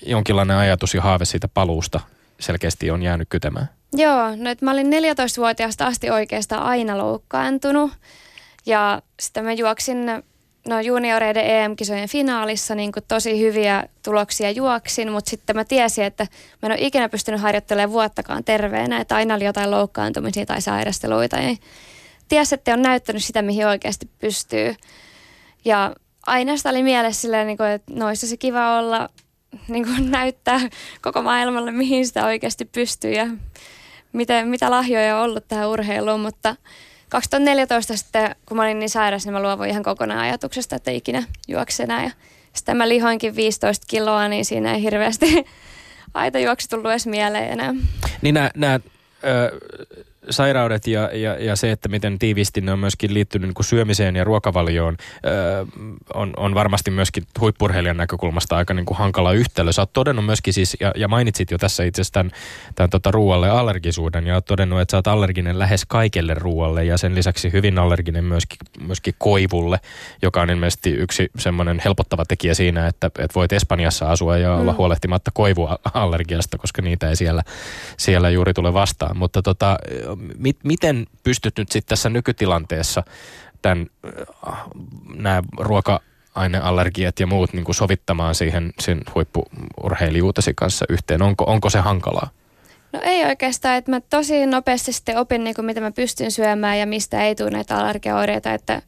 [0.05, 1.99] jonkinlainen ajatus ja haave siitä paluusta
[2.39, 3.69] selkeästi on jäänyt kytemään.
[3.93, 7.91] Joo, no mä olin 14-vuotiaasta asti oikeastaan aina loukkaantunut
[8.65, 9.97] ja sitten mä juoksin
[10.67, 16.23] no junioreiden EM-kisojen finaalissa niin kuin tosi hyviä tuloksia juoksin, mutta sitten mä tiesin, että
[16.61, 21.35] mä en ole ikinä pystynyt harjoittelemaan vuottakaan terveenä, että aina oli jotain loukkaantumisia tai sairasteluita.
[21.35, 21.55] Ja
[22.27, 24.75] tiesi, että on näyttänyt sitä, mihin oikeasti pystyy.
[25.65, 29.09] Ja aina sitä oli mielessä silleen, niin kuin, että noissa se kiva olla,
[29.67, 30.59] niin kuin näyttää
[31.01, 33.27] koko maailmalle, mihin sitä oikeasti pystyy ja
[34.13, 36.55] miten, mitä lahjoja on ollut tähän urheiluun, mutta–
[37.15, 41.23] 2014 sitten, kun mä olin niin sairas, niin mä luovuin ihan kokonaan ajatuksesta, että ikinä
[41.47, 42.03] juokse enää.
[42.03, 42.11] Ja
[42.53, 45.45] sitten mä lihoinkin 15 kiloa, niin siinä ei hirveästi
[46.13, 47.73] aita juoksi tullut edes mieleen enää.
[48.21, 48.79] Niin nämä
[50.29, 54.23] sairaudet ja, ja, ja se, että miten tiiviisti ne on myöskin liittynyt niin syömiseen ja
[54.23, 55.65] ruokavalioon, ö,
[56.13, 59.71] on, on varmasti myöskin huippurheilijan näkökulmasta aika niin kuin hankala yhtälö.
[59.71, 62.31] Sä oot todennut myöskin siis, ja, ja mainitsit jo tässä itse asiassa tämän,
[62.75, 66.97] tämän tota ruoalle allergisuuden, ja oot todennut, että sä oot allerginen lähes kaikelle ruoalle, ja
[66.97, 69.79] sen lisäksi hyvin allerginen myöskin, myöskin koivulle,
[70.21, 74.71] joka on ilmeisesti yksi semmoinen helpottava tekijä siinä, että, että voit Espanjassa asua ja olla
[74.71, 74.77] mm.
[74.77, 77.43] huolehtimatta koivuallergiasta, koska niitä ei siellä,
[77.97, 79.17] siellä juuri tule vastaan.
[79.17, 79.77] Mutta tota,
[80.37, 83.03] mit, miten pystyt nyt sitten tässä nykytilanteessa
[83.61, 83.87] tämän,
[84.47, 84.53] äh,
[85.15, 86.01] nämä ruoka
[86.35, 91.21] aineallergiat ja muut niin kuin sovittamaan siihen sen huippuurheilijuutesi kanssa yhteen?
[91.21, 92.29] Onko, onko se hankalaa?
[92.93, 96.79] No ei oikeastaan, että mä tosi nopeasti sitten opin, niin kuin mitä mä pystyn syömään
[96.79, 98.81] ja mistä ei tule näitä allergiaoireita, että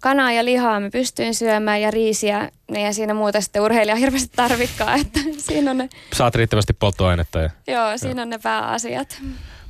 [0.00, 4.30] kanaa ja lihaa mä pystyin syömään ja riisiä, niin ja siinä muuta sitten urheilija hirveästi
[4.36, 5.88] tarvikkaa, että siinä on ne...
[6.12, 7.38] Saat riittävästi polttoainetta.
[7.38, 7.50] Ja...
[7.66, 8.22] Joo, siinä Joo.
[8.22, 9.22] on ne pääasiat.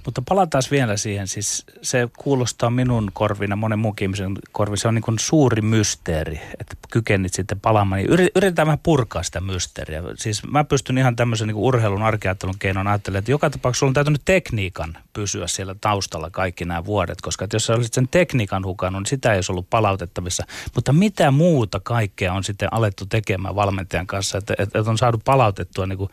[0.05, 1.29] Mutta palataan vielä siihen.
[1.29, 4.77] Siis se kuulostaa minun korvina, monen muunkin ihmisen korvi.
[4.77, 7.99] Se on niin suuri mysteeri, että kykenit sitten palaamaan.
[7.99, 10.03] Niin yritetään vähän purkaa sitä mysteeriä.
[10.17, 13.95] Siis mä pystyn ihan tämmöisen niin urheilun arkeattelun keinoin ajattelemaan, että joka tapauksessa sulla on
[13.95, 17.21] täytynyt tekniikan pysyä siellä taustalla kaikki nämä vuodet.
[17.21, 20.45] Koska jos sä olisit sen tekniikan hukannut, niin sitä ei olisi ollut palautettavissa.
[20.75, 25.87] Mutta mitä muuta kaikkea on sitten alettu tekemään valmentajan kanssa, että, että, on saatu palautettua,
[25.87, 26.11] niin kuin,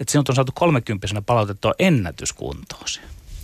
[0.00, 2.84] että sinut on saatu 30 palautettua ennätyskuntoon.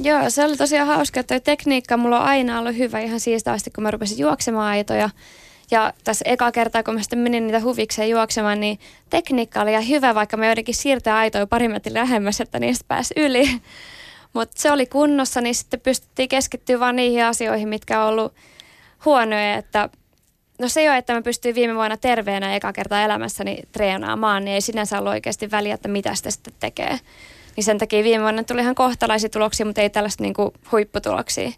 [0.03, 3.71] Joo, se oli tosiaan hauska, että tekniikka mulla on aina ollut hyvä ihan siitä asti,
[3.71, 5.11] kun mä rupesin juoksemaan aitoja.
[5.71, 8.79] Ja tässä eka kertaa, kun mä sitten menin niitä huvikseen juoksemaan, niin
[9.11, 13.15] tekniikka oli ihan hyvä, vaikka me joidenkin siirtää aitoja pari metriä lähemmäs, että niistä pääsi
[13.17, 13.51] yli.
[14.35, 18.35] Mutta se oli kunnossa, niin sitten pystyttiin keskittyä vaan niihin asioihin, mitkä on ollut
[19.05, 19.89] huonoja, että
[20.59, 24.61] No se jo, että mä pystyin viime vuonna terveenä eka kertaa elämässäni treenaamaan, niin ei
[24.61, 26.99] sinänsä ollut oikeasti väliä, että mitä sitä sitten tekee
[27.57, 31.51] Niin sen takia viime vuonna tuli ihan kohtalaisia tuloksia, mutta ei tällaista niin kuin huipputuloksia.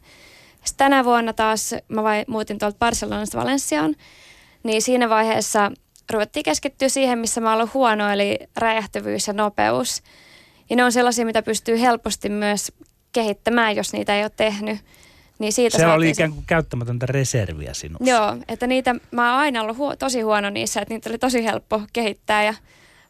[0.64, 3.94] Sitten tänä vuonna taas mä vai, muutin tuolta Barcelonasta Valenssiaan,
[4.62, 5.72] niin siinä vaiheessa
[6.12, 10.02] ruvettiin keskittyä siihen, missä mä ollut huono, eli räjähtävyys ja nopeus.
[10.70, 12.72] Ja ne on sellaisia, mitä pystyy helposti myös
[13.12, 14.78] kehittämään, jos niitä ei ole tehnyt.
[15.38, 18.10] Niin siitä Se oli ikään kuin käyttämätöntä reserviä sinussa.
[18.10, 21.44] Joo, että niitä, mä oon aina ollut huo, tosi huono niissä, että niitä oli tosi
[21.44, 22.54] helppo kehittää ja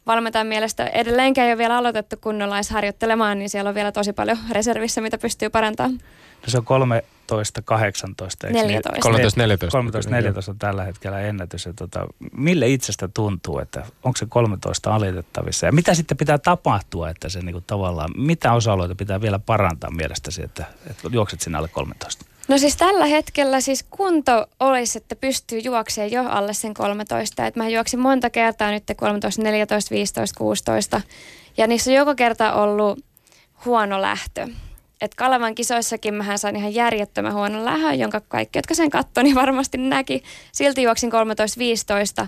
[0.07, 4.13] valmentajan mielestä edelleenkään ei ole vielä aloitettu kunnolla edes harjoittelemaan, niin siellä on vielä tosi
[4.13, 5.99] paljon reservissä, mitä pystyy parantamaan.
[6.41, 8.47] No se on 13, 18.
[8.47, 8.67] eikö niin?
[8.67, 9.01] 14.
[9.01, 9.77] 13, 14.
[9.77, 11.65] 13, 14 on tällä hetkellä ennätys.
[11.65, 15.65] Ja tota, mille itsestä tuntuu, että onko se 13 alitettavissa?
[15.65, 20.43] Ja mitä sitten pitää tapahtua, että se niinku tavallaan, mitä osa-alueita pitää vielä parantaa mielestäsi,
[20.43, 22.25] että, että juokset sinne alle 13?
[22.47, 27.45] No siis tällä hetkellä siis kunto olisi, että pystyy juoksemaan jo alle sen 13.
[27.45, 31.01] Et mä juoksin monta kertaa nyt 13, 14, 15, 16
[31.57, 32.99] ja niissä on joka kerta ollut
[33.65, 34.47] huono lähtö.
[35.01, 39.35] Et Kalevan kisoissakin mähän sain ihan järjettömän huonon lähön, jonka kaikki, jotka sen katsoi, niin
[39.35, 40.23] varmasti näki.
[40.51, 41.11] Silti juoksin
[42.23, 42.27] 13-15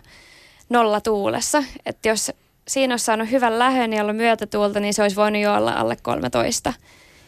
[0.70, 1.64] nolla tuulessa.
[1.86, 2.32] Että jos
[2.68, 5.96] siinä olisi saanut hyvän lähön ja ollut myötätuulta, niin se olisi voinut jo olla alle
[6.02, 6.74] 13.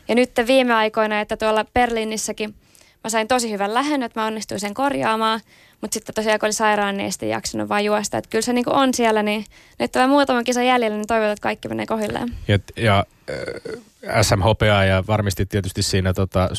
[0.07, 2.55] Ja nyt viime aikoina, että tuolla Berliinissäkin
[3.03, 5.39] mä sain tosi hyvän lähön, että mä onnistuin sen korjaamaan.
[5.81, 8.17] Mutta sitten tosiaan kun oli sairaan, niin ei sitten jaksanut vaan juosta.
[8.17, 9.45] Että kyllä se niinku on siellä, niin
[9.79, 12.33] nyt on muutaman kisan jäljellä, niin toivotaan, että kaikki menee kohilleen.
[12.47, 16.49] Ja, ja äh, SMHPA ja varmasti tietysti siinä tota,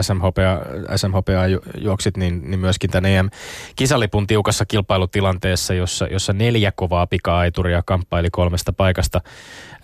[0.00, 7.06] SMHPA, SMHPA ju, juoksit, niin, niin myöskin tämän EM-kisalipun tiukassa kilpailutilanteessa, jossa, jossa neljä kovaa
[7.06, 9.20] pika-aituria kamppaili kolmesta paikasta.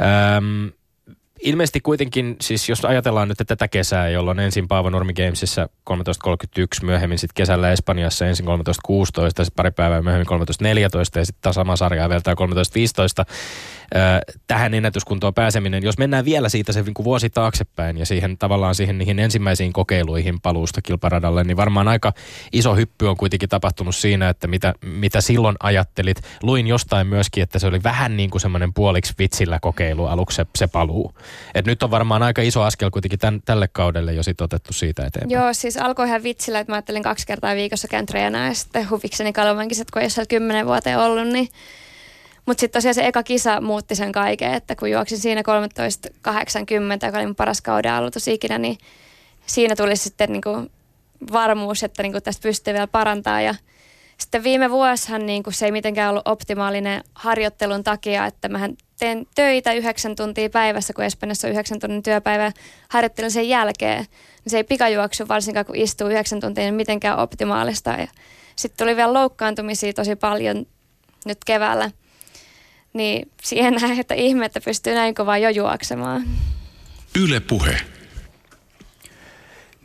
[0.01, 0.67] Ähm,
[1.43, 7.19] ilmeisesti kuitenkin, siis jos ajatellaan nyt tätä kesää, jolloin ensin Paavo Nurmi Gamesissa 13.31, myöhemmin
[7.19, 8.51] sitten kesällä Espanjassa ensin 13.16,
[9.29, 13.33] sitten pari päivää myöhemmin 13.14 ja sitten sama sarja vielä 13.15,
[14.47, 18.99] tähän ennätyskuntoon pääseminen, jos mennään vielä siitä se niin vuosi taaksepäin ja siihen tavallaan siihen
[18.99, 22.13] niihin ensimmäisiin kokeiluihin paluusta kilparadalle, niin varmaan aika
[22.53, 26.23] iso hyppy on kuitenkin tapahtunut siinä, että mitä, mitä silloin ajattelit.
[26.43, 30.47] Luin jostain myöskin, että se oli vähän niin kuin semmoinen puoliksi vitsillä kokeilu aluksi se,
[30.57, 31.15] se paluu.
[31.55, 35.07] Et nyt on varmaan aika iso askel kuitenkin tämän, tälle kaudelle jo sit otettu siitä
[35.07, 35.41] eteenpäin.
[35.41, 38.91] Joo, siis alkoi ihan vitsillä, että mä ajattelin kaksi kertaa viikossa käyn treenaa ja sitten
[38.91, 41.49] huvikseni kalvomankisat, kun ei ole kymmenen vuoteen ollut, niin
[42.47, 47.19] mutta sitten tosiaan se eka kisa muutti sen kaiken, että kun juoksin siinä 13.80, joka
[47.19, 48.79] oli mun paras kauden aloitus ikinä, niin
[49.47, 50.71] siinä tuli sitten niinku
[51.33, 53.41] varmuus, että niinku tästä pystyy vielä parantaa.
[53.41, 53.55] Ja
[54.21, 59.73] sitten viime vuosihan niinku se ei mitenkään ollut optimaalinen harjoittelun takia, että mähän teen töitä
[59.73, 62.53] yhdeksän tuntia päivässä, kun Espanjassa on yhdeksän tunnin työpäivä
[62.89, 63.99] harjoittelun sen jälkeen.
[63.99, 67.91] Niin se ei pikajuoksu, varsinkaan kun istuu yhdeksän tuntia, niin mitenkään optimaalista.
[67.91, 68.09] Ja
[68.57, 70.67] sitten tuli vielä loukkaantumisia tosi paljon
[71.25, 71.91] nyt keväällä–
[72.97, 76.25] niin siihen näin, että ihme, että pystyy näin kovaa jo juoksemaan.
[77.19, 77.81] Yle puhe.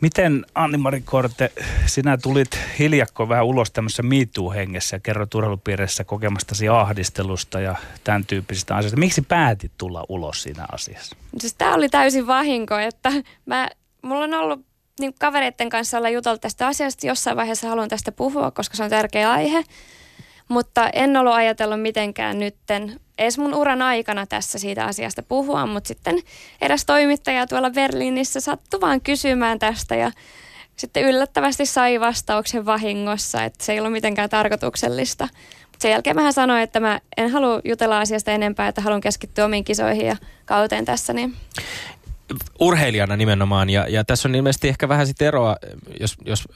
[0.02, 1.52] Miten Anni-Mari Korte,
[1.86, 8.76] sinä tulit hiljakko vähän ulos tämmöisessä MeToo-hengessä ja kerroit urheilupiirissä kokemastasi ahdistelusta ja tämän tyyppisistä
[8.76, 8.98] asioista.
[8.98, 11.16] Miksi päätit tulla ulos siinä asiassa?
[11.38, 13.12] Siis tämä oli täysin vahinko, että
[13.46, 13.68] mä,
[14.02, 14.66] mulla on ollut
[15.00, 17.06] niin kavereiden kanssa olla jutella tästä asiasta.
[17.06, 19.64] Jossain vaiheessa haluan tästä puhua, koska se on tärkeä aihe.
[20.48, 25.88] Mutta en ollut ajatellut mitenkään nytten edes mun uran aikana tässä siitä asiasta puhua, mutta
[25.88, 26.18] sitten
[26.60, 30.10] eräs toimittaja tuolla Berliinissä sattui vaan kysymään tästä ja
[30.76, 35.28] sitten yllättävästi sai vastauksen vahingossa, että se ei ollut mitenkään tarkoituksellista.
[35.78, 39.64] Sen jälkeen mä sanoin, että mä en halua jutella asiasta enempää, että haluan keskittyä omiin
[39.64, 41.12] kisoihin ja kauteen tässä.
[41.12, 41.36] Niin
[42.60, 43.70] urheilijana nimenomaan.
[43.70, 45.56] Ja, ja tässä on ilmeisesti ehkä vähän sitten eroa,
[46.00, 46.48] jos, jos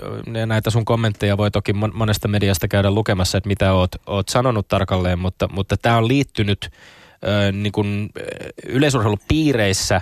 [0.46, 5.18] näitä sun kommentteja voi toki monesta mediasta käydä lukemassa, että mitä oot, oot sanonut tarkalleen,
[5.18, 6.70] mutta, mutta tämä on liittynyt
[7.24, 8.10] ö, niin kuin
[8.66, 10.00] yleisurheilupiireissä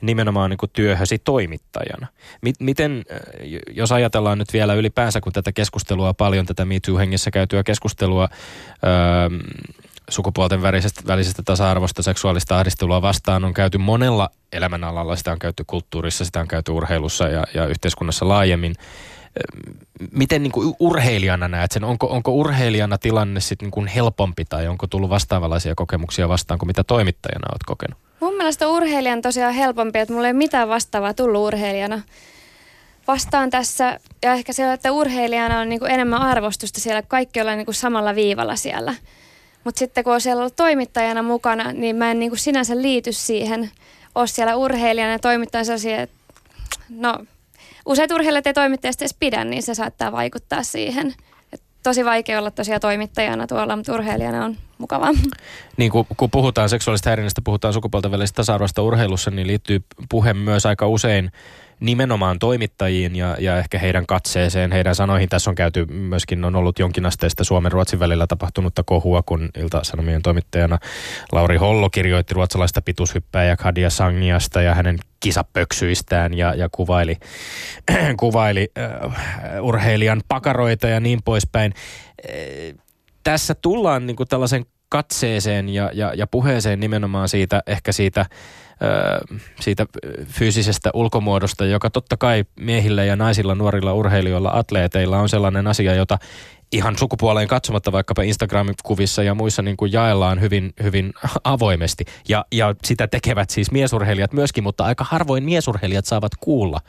[0.00, 2.06] nimenomaan niin kuin työhösi toimittajana.
[2.60, 3.04] Miten,
[3.70, 8.28] jos ajatellaan nyt vielä ylipäänsä, kun tätä keskustelua paljon, tätä Me Too-hengessä käytyä keskustelua,
[8.84, 9.38] öö,
[10.10, 15.16] sukupuolten välisestä, välisestä tasa-arvosta, seksuaalista ahdistelua vastaan on käyty monella elämänalalla.
[15.16, 18.74] Sitä on käyty kulttuurissa, sitä on käyty urheilussa ja, ja yhteiskunnassa laajemmin.
[20.12, 21.84] Miten niin kuin urheilijana näet sen?
[21.84, 26.84] Onko, onko urheilijana tilanne sitten niin helpompi tai onko tullut vastaavanlaisia kokemuksia vastaan kuin mitä
[26.84, 27.98] toimittajana olet kokenut?
[28.20, 32.02] Mun mielestä urheilijan tosiaan helpompi, että mulla ei mitään vastaavaa tullut urheilijana.
[33.08, 37.58] Vastaan tässä, ja ehkä se, että urheilijana on niin kuin enemmän arvostusta siellä, kaikki ollaan
[37.58, 38.94] niin kuin samalla viivalla siellä–
[39.64, 43.12] mutta sitten kun on siellä ollut toimittajana mukana, niin mä en niin kuin sinänsä liity
[43.12, 43.70] siihen.
[44.14, 46.16] Ole siellä urheilijana ja toimittajan sellaisia, että
[46.90, 47.18] no
[47.86, 51.14] useat urheilijat ei toimittajasta edes pidä, niin se saattaa vaikuttaa siihen.
[51.52, 55.12] Et tosi vaikea olla tosiaan toimittajana tuolla, mutta urheilijana on mukavaa.
[55.76, 60.66] Niin kun, kun puhutaan seksuaalista häirinnästä, puhutaan sukupuolten välisestä tasa-arvosta urheilussa, niin liittyy puhe myös
[60.66, 61.32] aika usein
[61.82, 65.28] nimenomaan toimittajiin ja, ja ehkä heidän katseeseen, heidän sanoihin.
[65.28, 70.78] Tässä on käyty myöskin, on ollut jonkinasteista Suomen Ruotsin välillä tapahtunutta kohua, kun Ilta-Sanomien toimittajana
[71.32, 77.16] Lauri Hollo kirjoitti ruotsalaista pituushyppääjä Kadia Sangiasta ja hänen kisapöksyistään ja, ja kuvaili,
[78.20, 78.68] kuvaili
[79.06, 79.12] uh,
[79.66, 81.72] urheilijan pakaroita ja niin poispäin.
[82.28, 82.34] E,
[83.24, 88.26] tässä tullaan niin kuin tällaisen katseeseen ja, ja, ja puheeseen nimenomaan siitä, ehkä siitä
[89.60, 89.86] siitä
[90.26, 96.18] fyysisestä ulkomuodosta, joka totta kai miehillä ja naisilla, nuorilla urheilijoilla, atleeteilla on sellainen asia, jota
[96.72, 101.12] ihan sukupuoleen katsomatta vaikkapa Instagram-kuvissa ja muissa niin kuin jaellaan hyvin, hyvin
[101.44, 102.04] avoimesti.
[102.28, 106.80] Ja, ja sitä tekevät siis miesurheilijat myöskin, mutta aika harvoin miesurheilijat saavat kuulla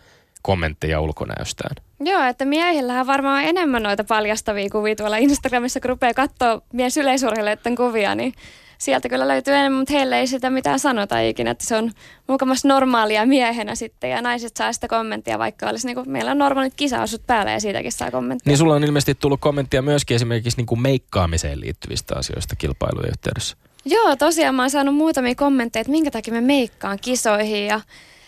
[0.41, 1.75] kommentteja ulkonäöstään.
[1.99, 8.15] Joo, että miehillähän varmaan enemmän noita paljastavia kuvia tuolla Instagramissa, kun rupeaa katsoa miesyleisurheilijoiden kuvia,
[8.15, 8.33] niin
[8.83, 11.91] sieltä kyllä löytyy enemmän, mutta heille ei sitä mitään sanota ikinä, että se on
[12.27, 16.37] mukamassa normaalia miehenä sitten ja naiset saa sitä kommenttia, vaikka olisi niin kuin, meillä on
[16.37, 18.51] normaalit kisaosut päällä ja siitäkin saa kommenttia.
[18.51, 23.57] Niin sulla on ilmeisesti tullut kommenttia myöskin esimerkiksi niin kuin meikkaamiseen liittyvistä asioista kilpailujen yhteydessä.
[23.85, 27.81] Joo, tosiaan mä oon saanut muutamia kommentteja, että minkä takia me meikkaan kisoihin ja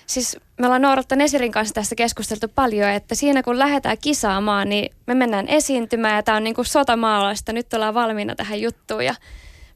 [0.07, 4.91] siis me ollaan Noorotta Nesirin kanssa tästä keskusteltu paljon, että siinä kun lähdetään kisaamaan, niin
[5.07, 9.15] me mennään esiintymään ja tämä on niin kuin sotamaalaista, nyt ollaan valmiina tähän juttuun ja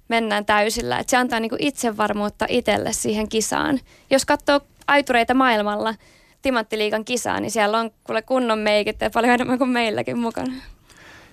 [0.10, 1.00] mennään täysillä.
[1.00, 3.80] Että se antaa niinku itsevarmuutta itselle siihen kisaan.
[4.10, 5.96] Jos katsoo aitureita maailmalla,
[6.42, 10.54] Timanttiliikan kisaa, niin siellä on kuule kunnon meikit ja paljon enemmän kuin meilläkin mukana.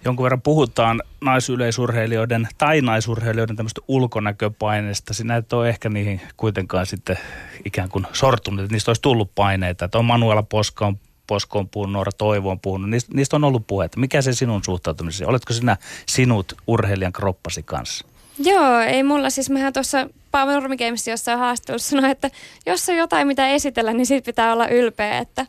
[0.05, 5.15] Jonkun verran puhutaan naisyleisurheilijoiden tai naisurheilijoiden tämmöistä ulkonäköpaineesta.
[5.15, 7.19] Sinä et ole ehkä niihin kuitenkaan sitten
[7.65, 9.85] ikään kuin sortunut, että niistä olisi tullut paineita.
[9.85, 13.45] Että on Manuela Poska on Posko on puhunut, Noora Toivo on puhunut, niistä, niistä on
[13.45, 14.01] ollut puhetta.
[14.01, 15.25] Mikä se sinun suhtautumisesi?
[15.25, 18.07] Oletko sinä sinut urheilijan kroppasi kanssa?
[18.39, 22.31] Joo, ei mulla siis, mehän tuossa Paavo Nurmigamesissa jossain haastattelussa sanoi, että
[22.67, 25.47] jos on jotain mitä esitellä, niin siitä pitää olla ylpeä, että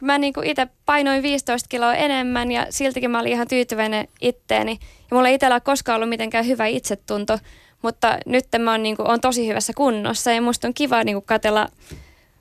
[0.00, 4.78] mä niinku itse painoin 15 kiloa enemmän ja siltikin mä olin ihan tyytyväinen itteeni.
[4.80, 7.38] Ja mulla ei itsellä ole koskaan ollut mitenkään hyvä itsetunto,
[7.82, 11.68] mutta nyt mä oon, niinku, on tosi hyvässä kunnossa ja musta on kiva niinku katella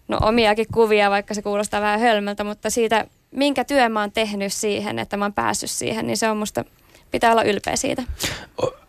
[0.08, 4.54] no, omiakin kuvia, vaikka se kuulostaa vähän hölmöltä, mutta siitä, minkä työ mä oon tehnyt
[4.54, 6.66] siihen, että mä oon päässyt siihen, niin se on musta,
[7.12, 8.04] pitää olla ylpeä siitä.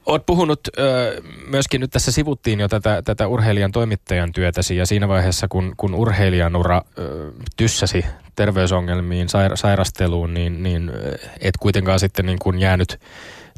[0.07, 5.09] Olet puhunut ö, myöskin, nyt tässä sivuttiin jo tätä, tätä urheilijan toimittajan työtäsi ja siinä
[5.09, 8.05] vaiheessa, kun, kun urheilijan ura ö, tyssäsi
[8.37, 10.91] terveysongelmiin, saira- sairasteluun, niin, niin
[11.41, 13.01] et kuitenkaan sitten niin kuin jäänyt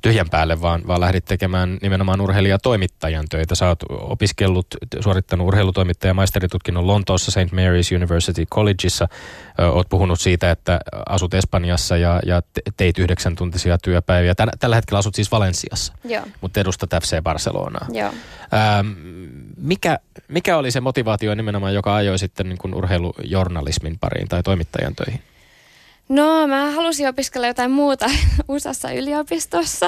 [0.05, 3.55] tyhjän päälle, vaan, vaan lähdit tekemään nimenomaan urheilijatoimittajan töitä.
[3.55, 4.67] Sä oot opiskellut,
[5.01, 7.53] suorittanut urheilutoimittajan maisteritutkinnon Lontoossa St.
[7.53, 9.09] Mary's University Collegeissa.
[9.73, 12.43] Oot puhunut siitä, että asut Espanjassa ja, ja
[12.77, 14.35] teit yhdeksän tuntisia työpäiviä.
[14.35, 16.25] Tällä, tällä hetkellä asut siis Valensiassa, Joo.
[16.41, 17.87] mutta edustat FC Barcelonaa.
[17.93, 18.11] Joo.
[18.55, 18.87] Ähm,
[19.57, 19.99] mikä,
[20.29, 25.21] mikä oli se motivaatio nimenomaan, joka ajoi sitten niin kuin urheilujournalismin pariin tai toimittajan töihin?
[26.09, 28.07] No mä halusin opiskella jotain muuta
[28.49, 29.87] USAssa yliopistossa,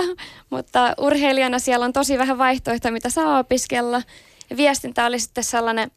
[0.51, 4.03] mutta urheilijana siellä on tosi vähän vaihtoehtoja, mitä saa opiskella.
[4.51, 5.91] Ja viestintä oli sitten sellainen,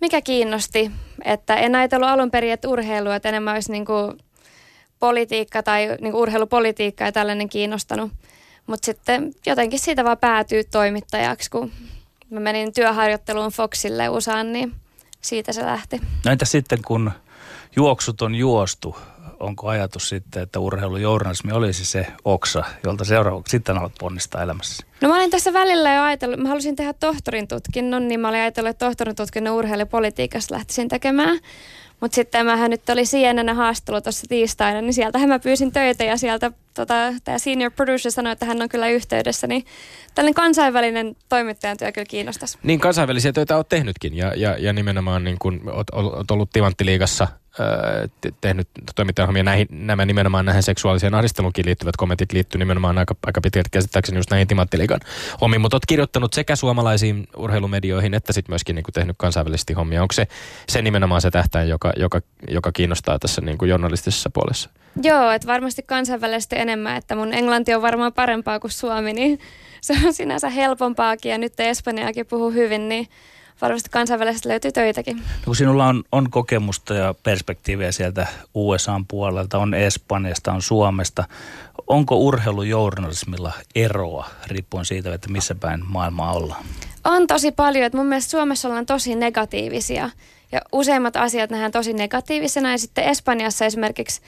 [0.00, 0.90] mikä kiinnosti,
[1.24, 4.18] että en ajatellut alun perin, että urheilu, että enemmän olisi niin kuin
[5.00, 8.12] politiikka tai niin kuin urheilupolitiikka ja tällainen kiinnostanut.
[8.66, 11.72] Mutta sitten jotenkin siitä vaan päätyy toimittajaksi, kun
[12.30, 14.74] mä menin työharjoitteluun Foxille USAan, niin
[15.20, 16.00] siitä se lähti.
[16.24, 17.10] No entä sitten, kun
[17.76, 18.96] juoksut on juostu,
[19.40, 24.86] onko ajatus sitten, että urheilujournalismi olisi se oksa, jolta seuraavaksi sitten alat ponnistaa elämässä?
[25.00, 28.40] No mä olin tässä välillä jo ajatellut, mä halusin tehdä tohtorin tutkinnon, niin mä olin
[28.40, 31.38] ajatellut, että tohtorin tutkinnon urheilupolitiikassa lähtisin tekemään.
[32.00, 36.16] Mutta sitten mähän nyt oli CNN haastelu tuossa tiistaina, niin sieltähän mä pyysin töitä ja
[36.16, 36.94] sieltä tota,
[37.24, 39.64] tämä senior producer sanoi, että hän on kyllä yhteydessä, niin
[40.14, 42.58] tällainen kansainvälinen toimittajan työ kyllä kiinnostaisi.
[42.62, 47.28] Niin kansainvälisiä töitä olet tehnytkin ja, ja, ja nimenomaan niin kun olet, olet ollut Timanttiliigassa
[48.40, 53.68] tehnyt toimittajahommia näihin, nämä nimenomaan näihin seksuaaliseen ahdisteluunkin liittyvät kommentit liittyy nimenomaan aika, aika pitkälti
[53.72, 55.00] käsittääkseni just näihin Timanttiliigan
[55.40, 60.02] hommiin, mutta olet kirjoittanut sekä suomalaisiin urheilumedioihin että sitten myöskin niin kuin tehnyt kansainvälisesti hommia.
[60.02, 60.26] Onko se,
[60.68, 64.70] se nimenomaan se tähtäin, joka, joka, joka kiinnostaa tässä niin kuin journalistisessa puolessa?
[65.02, 69.40] Joo, että varmasti kansainvälisesti enemmän, että mun englanti on varmaan parempaa kuin suomi, niin
[69.80, 73.08] se on sinänsä helpompaakin ja nyt Espanjaakin puhuu hyvin, niin
[73.62, 75.16] varmasti kansainvälisesti löytyy töitäkin.
[75.16, 81.24] No, kun sinulla on, on kokemusta ja perspektiiviä sieltä USAn puolelta, on Espanjasta, on Suomesta.
[81.86, 86.64] Onko urheilujournalismilla eroa riippuen siitä, että missä päin maailmaa ollaan?
[87.04, 87.84] On tosi paljon.
[87.84, 90.10] Että mun mielestä Suomessa ollaan tosi negatiivisia
[90.52, 94.20] ja useimmat asiat nähdään tosi negatiivisena ja sitten Espanjassa esimerkiksi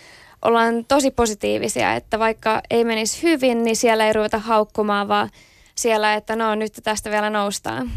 [0.44, 5.30] ollaan tosi positiivisia, että vaikka ei menisi hyvin, niin siellä ei ruveta haukkumaan, vaan
[5.74, 7.90] siellä, että no nyt tästä vielä noustaan.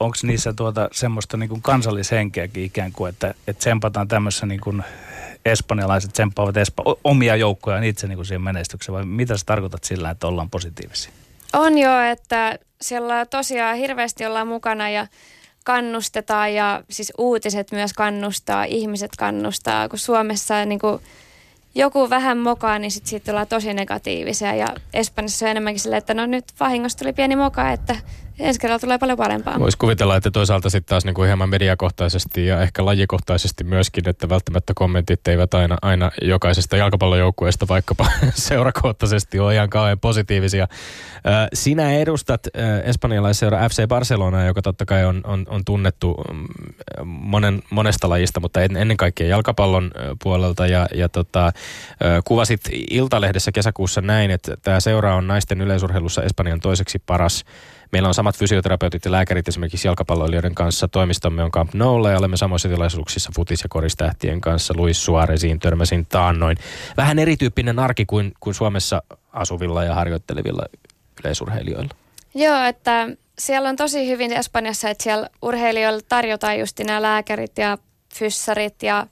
[0.00, 4.82] Onko niissä tuota semmoista niin kuin kansallishenkeäkin ikään kuin, että, että tsempataan tämmössä niin kuin
[5.44, 10.10] espanjalaiset tsemppaavat espa- omia joukkojaan itse niin kuin siihen menestykseen vai mitä sä tarkoitat sillä,
[10.10, 11.12] että ollaan positiivisia?
[11.52, 15.06] On jo, että siellä tosiaan hirveästi ollaan mukana ja
[15.64, 21.00] kannustetaan ja siis uutiset myös kannustaa, ihmiset kannustaa, kun Suomessa niin kuin
[21.74, 24.54] joku vähän mokaa, niin sit siitä ollaan tosi negatiivisia.
[24.54, 27.96] Ja Espanjassa on enemmänkin silleen, että no nyt vahingossa tuli pieni moka, että
[28.38, 29.58] ensi kerralla tulee paljon parempaa.
[29.58, 34.28] Voisi kuvitella, että toisaalta sitten taas niin kuin hieman mediakohtaisesti ja ehkä lajikohtaisesti myöskin, että
[34.28, 40.68] välttämättä kommentit eivät aina, aina jokaisesta jalkapallojoukkueesta vaikkapa seurakohtaisesti ole ihan kauhean positiivisia.
[41.54, 42.40] Sinä edustat
[42.84, 46.46] espanjalaisseura FC Barcelonaa, joka totta kai on, on, on tunnettu mm,
[47.06, 49.90] monen, monesta lajista, mutta ennen kaikkea jalkapallon
[50.22, 51.52] puolelta ja, ja tota,
[52.24, 52.60] kuvasit
[52.90, 57.44] Iltalehdessä kesäkuussa näin, että tämä seura on naisten yleisurheilussa Espanjan toiseksi paras
[57.92, 60.88] Meillä on samat fysioterapeutit ja lääkärit esimerkiksi jalkapalloilijoiden kanssa.
[60.88, 64.74] Toimistomme on Camp Noulla ja olemme samoissa tilaisuuksissa futis- ja koristähtien kanssa.
[64.76, 66.56] Luis Suarezin törmäsin taannoin.
[66.96, 70.62] Vähän erityyppinen arki kuin, kuin Suomessa asuvilla ja harjoittelevilla
[71.24, 71.94] yleisurheilijoilla.
[72.34, 77.78] Joo, että siellä on tosi hyvin Espanjassa, että siellä urheilijoilla tarjotaan just nämä lääkärit ja
[78.14, 79.06] fyssarit ja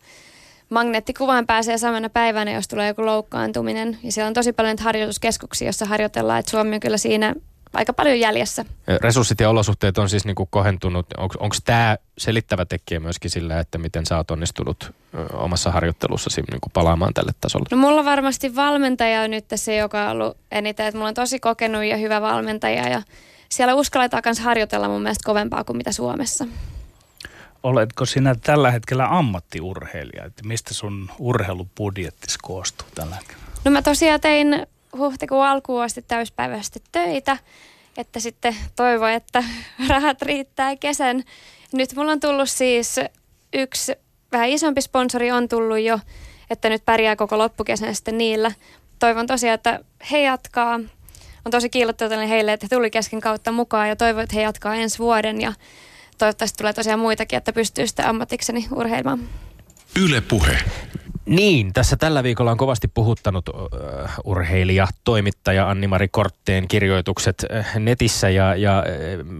[0.71, 3.99] magneettikuvaan pääsee samana päivänä, jos tulee joku loukkaantuminen.
[4.03, 7.35] Ja siellä on tosi paljon harjoituskeskuksia, joissa harjoitellaan, että Suomi on kyllä siinä
[7.75, 8.65] aika paljon jäljessä.
[9.03, 11.07] Resurssit ja olosuhteet on siis niinku kohentunut.
[11.19, 14.93] Onko tämä selittävä tekijä myöskin sillä, että miten sä oot onnistunut
[15.33, 17.67] omassa harjoittelussasi niinku palaamaan tälle tasolle?
[17.71, 20.87] No mulla varmasti valmentaja on nyt se, joka on ollut eniten.
[20.87, 23.03] Että mulla on tosi kokenut ja hyvä valmentaja ja
[23.49, 26.47] siellä uskalletaan myös harjoitella mun mielestä kovempaa kuin mitä Suomessa.
[27.63, 30.25] Oletko sinä tällä hetkellä ammattiurheilija?
[30.25, 33.43] Että mistä sun urheilubudjetti koostuu tällä hetkellä?
[33.65, 34.67] No mä tosiaan tein
[34.99, 37.37] huhtikuun alkuun asti täyspäiväisesti töitä,
[37.97, 39.45] että sitten toivo, että
[39.89, 41.25] rahat riittää kesän.
[41.73, 42.97] Nyt mulla on tullut siis
[43.53, 43.93] yksi
[44.33, 46.01] vähän isompi sponsori on tullut jo,
[46.51, 48.53] että nyt pärjää koko loppukesän sitten niillä.
[48.99, 49.81] Toivon tosiaan, että
[50.11, 50.81] he jatkaa.
[51.45, 54.75] On tosi kiillottavaa heille, että he tuli kesken kautta mukaan ja toivon, että he jatkaa
[54.75, 55.53] ensi vuoden ja
[56.19, 59.29] toivottavasti tulee tosiaan muitakin, että pystyy sitten ammatikseni urheilemaan.
[60.03, 60.59] Yle Puhe.
[61.27, 63.55] Niin, tässä tällä viikolla on kovasti puhuttanut uh,
[64.25, 68.85] urheilija, toimittaja Anni-Mari Kortteen kirjoitukset uh, netissä ja, ja,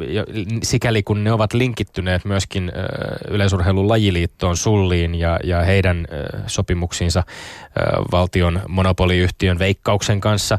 [0.09, 0.25] ja
[0.63, 7.23] sikäli kun ne ovat linkittyneet myöskin uh, yleisurheilun lajiliittoon Sulliin ja, ja heidän uh, sopimuksiinsa
[7.27, 10.59] uh, valtion monopoliyhtiön veikkauksen kanssa.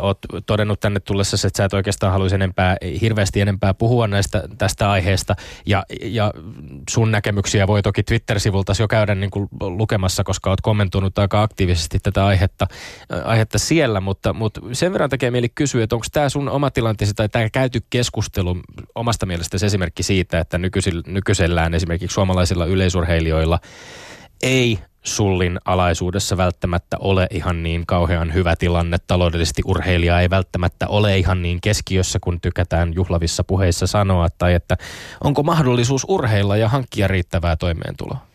[0.00, 4.42] Uh, oot todennut tänne tullessa, että sä et oikeastaan haluaisi enempää, hirveästi enempää puhua näistä,
[4.58, 5.34] tästä aiheesta
[5.66, 6.32] ja, ja
[6.90, 11.98] sun näkemyksiä voi toki Twitter-sivulta jo käydä niin kuin lukemassa, koska olet kommentoinut aika aktiivisesti
[11.98, 12.66] tätä aihetta,
[13.12, 16.70] äh, aihetta siellä, mutta, mutta sen verran tekee mieli kysyä, että onko tämä sun oma
[16.70, 18.56] tilanteesi tai tämä käyty keskustelu
[18.94, 20.58] omasta mielestäsi esimerkki siitä, että
[21.06, 23.58] nykyisellään esimerkiksi suomalaisilla yleisurheilijoilla
[24.42, 28.96] ei sullin alaisuudessa välttämättä ole ihan niin kauhean hyvä tilanne.
[29.06, 34.76] Taloudellisesti urheilija ei välttämättä ole ihan niin keskiössä, kun tykätään juhlavissa puheissa sanoa, tai että
[35.24, 38.29] onko mahdollisuus urheilla ja hankkia riittävää toimeentuloa?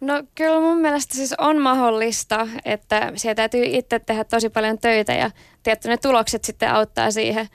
[0.00, 5.12] No kyllä mun mielestä siis on mahdollista, että siellä täytyy itse tehdä tosi paljon töitä
[5.12, 5.30] ja
[5.62, 7.48] tietty ne tulokset sitten auttaa siihen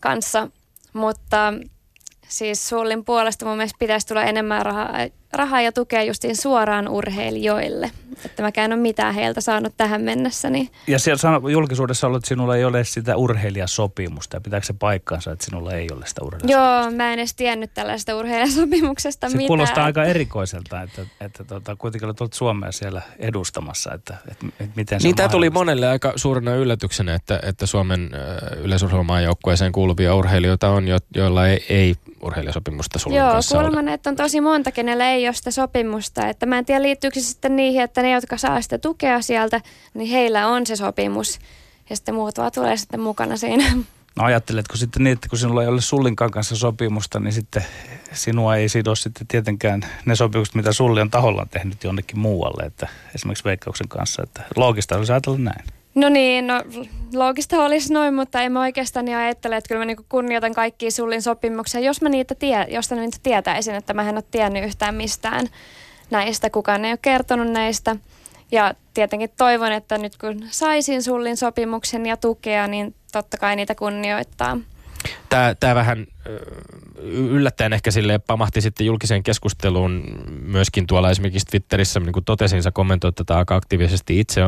[0.00, 0.48] kanssa.
[0.92, 1.54] Mutta
[2.28, 7.90] siis Sullin puolesta mun mielestä pitäisi tulla enemmän rahaa, rahaa ja tukea justiin suoraan urheilijoille.
[8.24, 10.50] Että mä en ole mitään heiltä saanut tähän mennessä.
[10.50, 10.70] Niin.
[10.86, 14.36] Ja siellä sano, julkisuudessa ollut, että sinulla ei ole sitä urheilijasopimusta.
[14.36, 16.86] Ja pitääkö se paikkaansa, että sinulla ei ole sitä urheilijasopimusta?
[16.86, 19.46] Joo, mä en edes tiennyt tällaista urheilijasopimuksesta se mitään.
[19.46, 25.00] kuulostaa aika erikoiselta, että, että tuota, kuitenkin olet Suomea siellä edustamassa, että, että, että miten
[25.00, 28.10] se Niin tämä tuli monelle aika suurena yllätyksenä, että, että Suomen
[28.56, 34.16] yleisurheilumaan joukkueeseen kuuluvia urheilijoita on, jo, joilla ei, ei urheilijasopimusta sulla Joo, kuulemma, että on
[34.16, 36.28] tosi monta, kenellä ei ole sitä sopimusta.
[36.28, 39.60] Että mä en tiedä, liittyykö se sitten niihin, että ne, jotka saa sitä tukea sieltä,
[39.94, 41.38] niin heillä on se sopimus.
[41.90, 43.64] Ja sitten muut vaan tulee sitten mukana siinä.
[44.16, 47.64] No ajatteletko sitten niin, että kun sinulla ei ole Sullinkaan kanssa sopimusta, niin sitten
[48.12, 52.88] sinua ei sido sitten tietenkään ne sopimukset, mitä Sulli on tahollaan tehnyt jonnekin muualle, että
[53.14, 55.64] esimerkiksi Veikkauksen kanssa, että loogista olisi ajatella näin.
[55.96, 56.62] No niin, no
[57.14, 60.90] loogista olisi noin, mutta en mä oikeastaan niin ajattele, että kyllä mä niin kunnioitan kaikkia
[60.90, 64.94] sullin sopimuksia, jos mä niitä, tie, jos niitä tietäisin, että mä en ole tiennyt yhtään
[64.94, 65.46] mistään
[66.10, 67.96] näistä, kukaan ei ole kertonut näistä.
[68.52, 73.74] Ja tietenkin toivon, että nyt kun saisin sullin sopimuksen ja tukea, niin totta kai niitä
[73.74, 74.58] kunnioittaa.
[75.28, 76.06] Tämä, tämä vähän
[77.02, 80.02] yllättäen ehkä sille pamahti sitten julkiseen keskusteluun
[80.42, 84.40] myöskin tuolla esimerkiksi Twitterissä, niin kuin totesin, sä kommentoit tätä aika aktiivisesti itse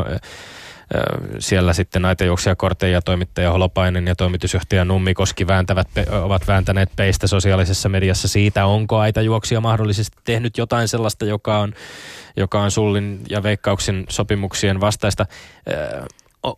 [1.39, 5.89] siellä sitten naitajuoksia Korte ja toimittaja Holopainen ja toimitusjohtaja Nummikoski vääntävät,
[6.23, 11.73] ovat vääntäneet peistä sosiaalisessa mediassa siitä, onko aitajuoksia mahdollisesti tehnyt jotain sellaista, joka on,
[12.37, 15.27] joka on Sullin ja Veikkauksen sopimuksien vastaista.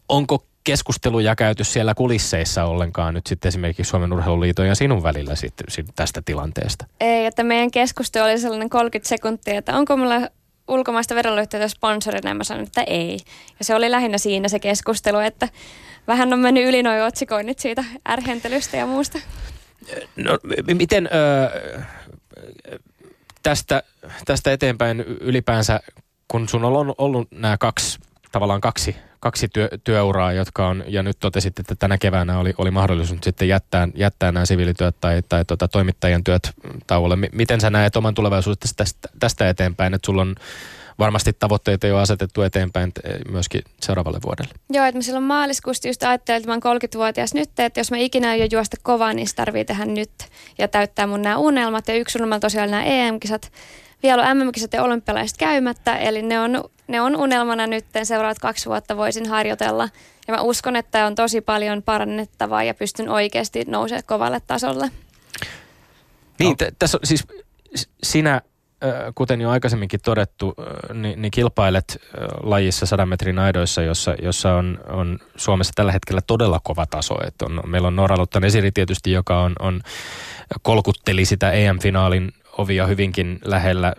[0.08, 5.66] Onko keskusteluja käyty siellä kulisseissa ollenkaan nyt sitten esimerkiksi Suomen Urheiluliiton ja sinun välillä sitten
[5.96, 6.86] tästä tilanteesta?
[7.00, 10.28] Ei, että meidän keskustelu oli sellainen 30 sekuntia, että onko mulla
[10.70, 13.18] ulkomaista veroyhtiötä sponsorina ja mä sanoin, että ei.
[13.58, 15.48] Ja se oli lähinnä siinä se keskustelu, että
[16.06, 19.18] vähän on mennyt yli noin otsikoinnit siitä ärhentelystä ja muusta.
[20.16, 20.38] No
[20.74, 21.10] miten ö,
[23.42, 23.82] tästä,
[24.24, 25.80] tästä eteenpäin ylipäänsä,
[26.28, 27.98] kun sun on ollut nämä kaksi,
[28.32, 32.70] tavallaan kaksi kaksi työ, työuraa, jotka on, ja nyt totesit, että tänä keväänä oli, oli
[32.70, 36.50] mahdollisuus sitten jättää, jättää nämä siviilityöt tai, tai tota, toimittajien työt
[36.86, 37.16] tauolle.
[37.16, 40.34] M- miten sä näet oman tulevaisuudesta tästä, tästä eteenpäin, että sulla on
[40.98, 42.92] varmasti tavoitteita jo asetettu eteenpäin
[43.30, 44.54] myöskin seuraavalle vuodelle.
[44.70, 47.96] Joo, että mä silloin maaliskuusta just ajattelin, että mä oon 30-vuotias nyt, että jos mä
[47.96, 50.10] ikinä jo juosta kovaa, niin tarvii tehdä nyt
[50.58, 51.88] ja täyttää mun nämä unelmat.
[51.88, 53.52] Ja yksi unelma tosiaan nämä EM-kisat
[54.02, 57.84] vielä on MM-kisat ja olympialaiset käymättä, eli ne on, ne on unelmana nyt.
[58.02, 59.88] Seuraavat kaksi vuotta voisin harjoitella.
[60.28, 64.90] Ja mä uskon, että on tosi paljon parannettavaa ja pystyn oikeasti nousemaan kovalle tasolle.
[66.38, 67.26] Niin, t- tässä on siis
[68.02, 68.40] sinä,
[69.14, 70.54] kuten jo aikaisemminkin todettu,
[70.94, 72.00] niin, niin kilpailet
[72.42, 77.14] lajissa 100 metrin aidoissa, jossa, jossa on, on Suomessa tällä hetkellä todella kova taso.
[77.26, 79.80] Et on, meillä on Nora Luttan esiri tietysti, joka on, on
[80.62, 83.94] kolkutteli sitä EM-finaalin ovia hyvinkin lähellä.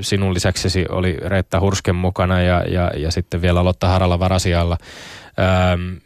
[0.00, 4.76] Sinun lisäksesi oli Reetta Hursken mukana ja, ja, ja sitten vielä Lotta Haralla varasialla.
[5.38, 5.96] Ähm,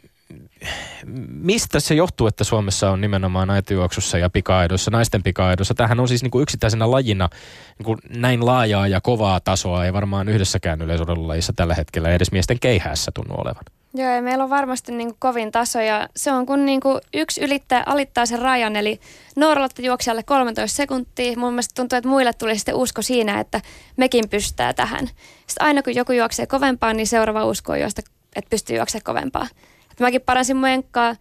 [1.27, 5.73] mistä se johtuu, että Suomessa on nimenomaan naitijuoksussa ja pikaidossa, naisten pikaidossa?
[5.73, 7.29] Tähän on siis niin kuin yksittäisenä lajina
[7.77, 12.59] niin kuin näin laajaa ja kovaa tasoa, ei varmaan yhdessäkään yleisurheilulajissa tällä hetkellä edes miesten
[12.59, 13.63] keihäässä tunnu olevan.
[13.93, 17.01] Joo, ja meillä on varmasti niin kuin kovin taso ja se on kun niin kuin
[17.13, 18.99] yksi ylittää, alittaa sen rajan, eli
[19.35, 21.37] Nooralotta juoksi alle 13 sekuntia.
[21.37, 23.61] Mun mielestä tuntuu, että muille tuli sitten usko siinä, että
[23.97, 25.07] mekin pystytään tähän.
[25.47, 28.01] Sitten aina kun joku juoksee kovempaa, niin seuraava usko on josta,
[28.35, 29.47] että pystyy juoksemaan kovempaa.
[29.91, 31.15] Et mäkin paransin mun enkkaa.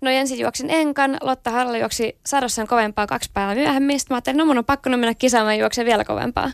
[0.00, 4.00] No ensin juoksin enkan, Lotta Harla juoksi sadossaan kovempaa kaksi päivää myöhemmin.
[4.00, 6.50] Sitten mä ajattelin, no mun on pakko mennä kisaamaan ja juoksee vielä kovempaa.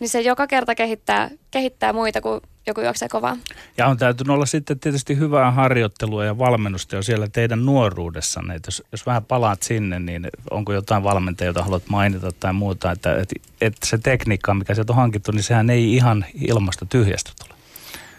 [0.00, 3.36] Niin se joka kerta kehittää, kehittää muita, kun joku juoksee kovaa.
[3.76, 8.60] Ja on täytynyt olla sitten tietysti hyvää harjoittelua ja valmennusta jo siellä teidän nuoruudessanne.
[8.66, 13.16] Jos, jos vähän palaat sinne, niin onko jotain valmentajia, jota haluat mainita tai muuta, että,
[13.16, 17.54] että, että se tekniikka, mikä sieltä on hankittu, niin sehän ei ihan ilmasta tyhjästä tule.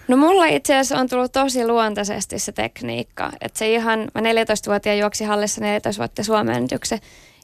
[0.08, 3.32] No mulla itse asiassa on tullut tosi luontaisesti se tekniikka.
[3.42, 6.68] Että se ihan, mä 14-vuotiaan juoksi hallissa 14 vuotta Suomen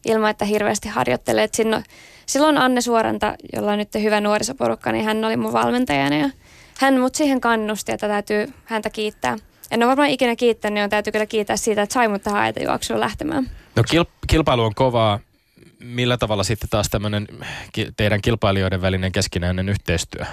[0.06, 1.44] ilman, että hirveästi harjoittelee.
[1.44, 1.54] Et
[2.26, 6.30] silloin Anne Suoranta, jolla on nyt hyvä nuorisoporukka, niin hän oli mun valmentajana ja
[6.82, 9.38] hän mut siihen kannusti, että täytyy häntä kiittää.
[9.72, 12.42] En ole varmaan ikinä kiittänyt, niin on täytyy kyllä kiittää siitä, että sai mut tähän
[12.42, 13.52] aitajuoksuun lähtemään.
[13.76, 15.20] No kil- kilpailu on kovaa.
[15.80, 17.28] Millä tavalla sitten taas tämmöinen
[17.98, 20.26] teidän kilpailijoiden välinen keskinäinen yhteistyö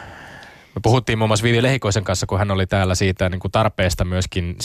[0.79, 4.05] me puhuttiin muun muassa Vivi Lehikoisen kanssa, kun hän oli täällä siitä niin kuin tarpeesta
[4.05, 4.57] myöskin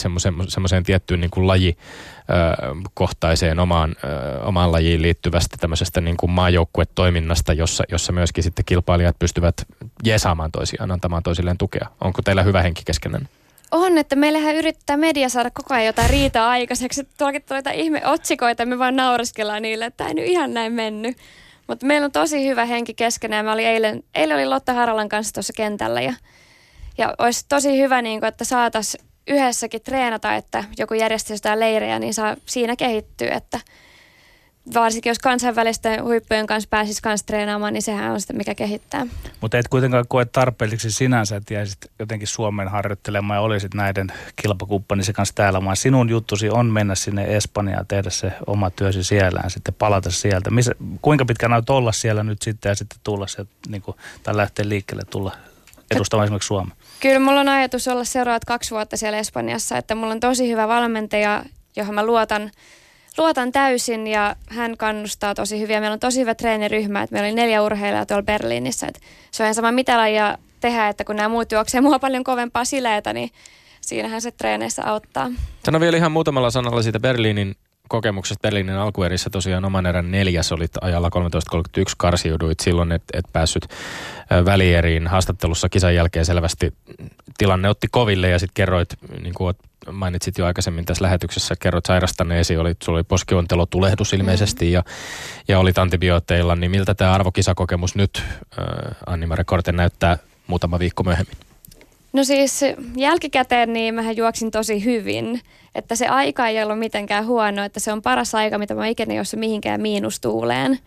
[0.48, 3.96] semmoiseen tiettyyn niin kuin lajikohtaiseen omaan,
[4.42, 9.66] omaan lajiin liittyvästä tämmöisestä niin kuin maajoukkuetoiminnasta, jossa, jossa myöskin sitten kilpailijat pystyvät
[10.04, 11.88] jeesaamaan toisiaan, antamaan toisilleen tukea.
[12.00, 13.28] Onko teillä hyvä henki keskenään?
[13.70, 17.08] On, että meillähän yrittää media saada koko ajan jotain riitaa aikaiseksi.
[17.18, 21.16] Tuollakin tulee ihme otsikoita, me vaan naureskellaan niille, että ei nyt ihan näin mennyt.
[21.68, 23.44] Mutta meillä on tosi hyvä henki keskenään.
[23.44, 26.14] Mä olin eilen, eilen oli Lotta Haralan kanssa tuossa kentällä ja,
[26.98, 31.98] ja olisi tosi hyvä, niin kun, että saataisiin yhdessäkin treenata, että joku järjestäisi jotain leirejä,
[31.98, 33.60] niin saa siinä kehittyä, että–
[34.74, 39.06] varsinkin jos kansainvälisten huippujen kanssa pääsisi kanssa treenaamaan, niin sehän on sitä, mikä kehittää.
[39.40, 44.06] Mutta et kuitenkaan koe tarpeelliseksi sinänsä, että jäisit jotenkin Suomen harjoittelemaan ja olisit näiden
[44.42, 49.40] kilpakumppanisi kanssa täällä, vaan sinun juttusi on mennä sinne Espanjaan tehdä se oma työsi siellä
[49.44, 50.50] ja sitten palata sieltä.
[50.50, 54.36] Missä, kuinka pitkään näyt olla siellä nyt sitten ja sitten tulla sieltä, niin kuin, tai
[54.36, 55.36] lähteä liikkeelle tulla
[55.90, 56.76] edustamaan esimerkiksi Suomea?
[57.00, 60.68] Kyllä mulla on ajatus olla seuraavat kaksi vuotta siellä Espanjassa, että mulla on tosi hyvä
[60.68, 61.44] valmentaja,
[61.76, 62.50] johon mä luotan–
[63.18, 65.80] luotan täysin ja hän kannustaa tosi hyvin.
[65.80, 68.86] Meillä on tosi hyvä treeniryhmä, että meillä oli neljä urheilijaa tuolla Berliinissä.
[68.86, 69.00] Että
[69.30, 72.64] se on ihan sama mitä lajia tehdä, että kun nämä muut juoksee mua paljon kovempaa
[72.64, 73.30] sileitä, niin
[73.80, 75.30] siinähän se treeneissä auttaa.
[75.64, 77.54] Sano vielä ihan muutamalla sanalla siitä Berliinin
[77.88, 81.10] kokemuksesta Berliinin alkuerissä tosiaan oman erän neljäs olit ajalla
[81.58, 83.68] 13.31, karsiuduit silloin, et, et päässyt
[84.44, 85.06] välieriin.
[85.06, 86.74] Haastattelussa kisan jälkeen selvästi
[87.38, 88.88] tilanne otti koville ja sitten kerroit,
[89.22, 89.54] niin kuin
[89.92, 94.82] mainitsit jo aikaisemmin tässä lähetyksessä, kerroit sairastaneesi, oli, sulla oli poskiontelotulehdus ilmeisesti ja,
[95.48, 98.22] ja olit antibiootteilla, niin miltä tämä arvokisakokemus nyt,
[98.58, 98.64] äh,
[99.06, 101.36] Anni-Mare Korte, näyttää muutama viikko myöhemmin?
[102.14, 102.60] No siis
[102.96, 105.40] jälkikäteen niin mähän juoksin tosi hyvin.
[105.74, 109.14] Että se aika ei ollut mitenkään huono, että se on paras aika, mitä mä ikinä
[109.14, 110.78] jossa mihinkään miinustuuleen.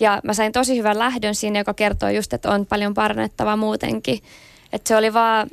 [0.00, 4.18] Ja mä sain tosi hyvän lähdön siinä, joka kertoo just, että on paljon parannettavaa muutenkin.
[4.72, 5.50] Että se oli vaan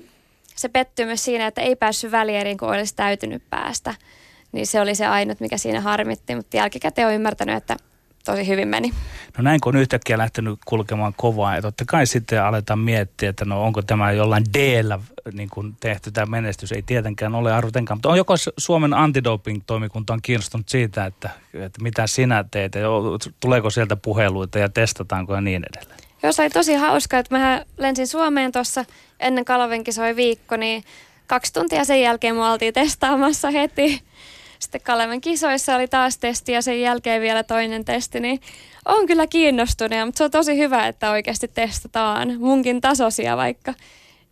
[0.55, 3.95] se pettymys siinä, että ei päässyt välieriin, kun olisi täytynyt päästä.
[4.51, 7.77] Niin se oli se ainut, mikä siinä harmitti, mutta jälkikäteen on ymmärtänyt, että
[8.25, 8.93] tosi hyvin meni.
[9.37, 13.45] No näin kun on yhtäkkiä lähtenyt kulkemaan kovaa, ja totta kai sitten aletaan miettiä, että
[13.45, 14.83] no onko tämä jollain d
[15.33, 20.21] niin kuin tehty tämä menestys, ei tietenkään ole arvotenkaan, mutta on joko Suomen antidoping-toimikunta on
[20.21, 22.81] kiinnostunut siitä, että, että mitä sinä teet, ja
[23.39, 25.99] tuleeko sieltä puheluita ja testataanko ja niin edelleen.
[26.23, 28.85] Joo, se oli tosi hauska, että mä lensin Suomeen tuossa
[29.19, 30.83] ennen Kalavenkisoi viikko, niin
[31.27, 34.01] kaksi tuntia sen jälkeen mua oltiin testaamassa heti
[34.59, 38.39] sitten Kaleven kisoissa oli taas testi ja sen jälkeen vielä toinen testi, niin
[38.85, 43.73] on kyllä kiinnostunut, mutta se on tosi hyvä, että oikeasti testataan munkin tasoisia, vaikka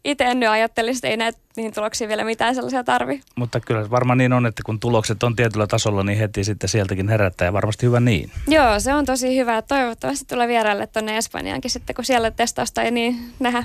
[0.05, 3.21] itse en nyt ajattelisi, että ei näitä niihin tuloksiin vielä mitään sellaisia tarvi.
[3.35, 7.09] Mutta kyllä varmaan niin on, että kun tulokset on tietyllä tasolla, niin heti sitten sieltäkin
[7.09, 8.31] herättää ja varmasti hyvä niin.
[8.47, 9.61] Joo, se on tosi hyvä.
[9.61, 13.63] Toivottavasti tulee vieraille tuonne Espanjaankin sitten, kun siellä testausta ei niin nähdä.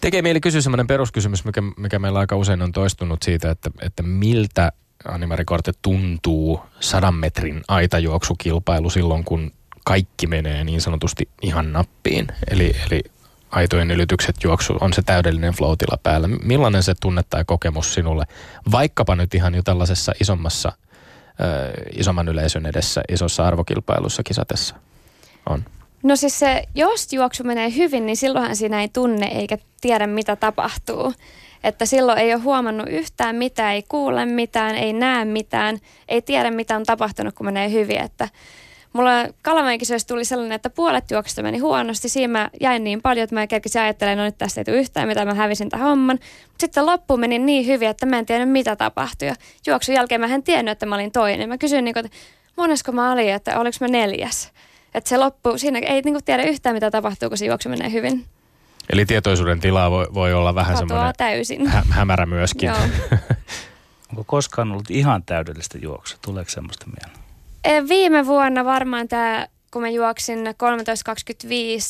[0.00, 4.02] Tekee mieli kysyä sellainen peruskysymys, mikä, mikä meillä aika usein on toistunut siitä, että, että
[4.02, 4.72] miltä
[5.08, 9.52] Animari Korte tuntuu sadan metrin aitajuoksukilpailu silloin, kun
[9.84, 12.26] kaikki menee niin sanotusti ihan nappiin.
[12.50, 13.02] Eli, eli
[13.50, 16.28] aitojen ylitykset juoksu on se täydellinen flow päällä.
[16.28, 18.24] Millainen se tunne tai kokemus sinulle,
[18.72, 20.72] vaikkapa nyt ihan jo tällaisessa isommassa,
[21.40, 24.74] ö, isomman yleisön edessä, isossa arvokilpailussa kisatessa
[25.46, 25.64] on?
[26.06, 30.36] No siis se, jos juoksu menee hyvin, niin silloinhan siinä ei tunne eikä tiedä mitä
[30.36, 31.12] tapahtuu.
[31.64, 35.78] Että silloin ei ole huomannut yhtään mitään, ei kuule mitään, ei näe mitään,
[36.08, 38.00] ei tiedä mitä on tapahtunut, kun menee hyvin.
[38.00, 38.28] Että
[38.92, 39.10] mulla
[39.42, 42.08] Kalamäenkisoissa tuli sellainen, että puolet juoksusta meni huonosti.
[42.08, 45.08] Siinä mä jäin niin paljon, että mä kerkisin ajattelemaan, no nyt tästä ei tule yhtään,
[45.08, 46.18] mitä mä hävisin tämän homman.
[46.22, 49.28] Mutta sitten loppu meni niin hyvin, että mä en tiennyt mitä tapahtui.
[49.28, 49.34] Ja
[49.66, 51.48] juoksun jälkeen mä en tiennyt, että mä olin toinen.
[51.48, 52.18] Mä kysyin, niin kuin, että
[52.56, 54.52] monesko mä olin, että oliko mä neljäs.
[54.94, 57.92] Että se loppu, siinä ei niin kuin, tiedä yhtään mitä tapahtuu, kun se juoksu menee
[57.92, 58.24] hyvin.
[58.92, 61.66] Eli tietoisuuden tila voi, voi olla vähän Katoaa semmoinen täysin.
[61.66, 62.70] Hä- hämärä myöskin.
[64.10, 66.18] Onko koskaan ollut ihan täydellistä juoksua?
[66.22, 67.26] Tuleeko semmoista mieleen?
[67.64, 70.38] E, viime vuonna varmaan tämä, kun mä juoksin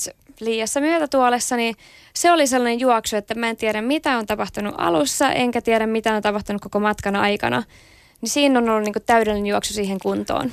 [0.08, 1.76] 13.25 liiassa myötätuolessa, niin
[2.14, 6.14] se oli sellainen juoksu, että mä en tiedä mitä on tapahtunut alussa, enkä tiedä mitä
[6.14, 7.62] on tapahtunut koko matkan aikana.
[8.20, 10.50] Niin siinä on ollut niin täydellinen juoksu siihen kuntoon.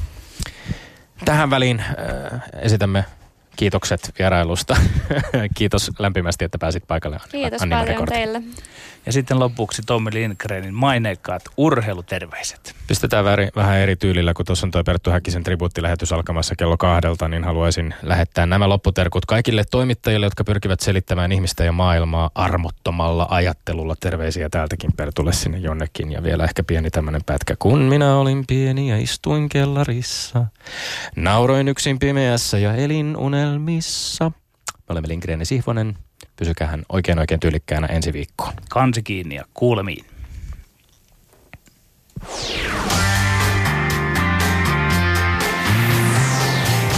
[1.26, 3.05] Tähän väliin äh, esitämme
[3.55, 4.76] kiitokset vierailusta.
[5.57, 7.20] Kiitos lämpimästi, että pääsit paikalle.
[7.32, 8.41] Kiitos Anni paljon teille.
[9.06, 12.76] Ja sitten lopuksi Tommi Lindgrenin maineikkaat urheiluterveiset.
[12.88, 13.26] Pistetään
[13.56, 17.93] vähän eri tyylillä, kun tuossa on toi Perttu Häkkisen tribuuttilähetys alkamassa kello kahdelta, niin haluaisin
[18.01, 23.95] lähettää nämä lopputerkut kaikille toimittajille, jotka pyrkivät selittämään ihmistä ja maailmaa armottomalla ajattelulla.
[23.99, 26.12] Terveisiä täältäkin Pertulle sinne jonnekin.
[26.12, 27.56] Ja vielä ehkä pieni tämmöinen pätkä.
[27.60, 30.45] Kun minä olin pieni ja istuin kellarissa,
[31.16, 34.32] nauroin yksin pimeässä ja elin unelmissa.
[34.70, 35.97] Me olemme Lindgren ja Sihvonen.
[36.36, 38.54] Pysykää oikein oikein tyylikkäänä ensi viikkoon.
[38.70, 40.06] Kansi kiinni ja kuulemiin.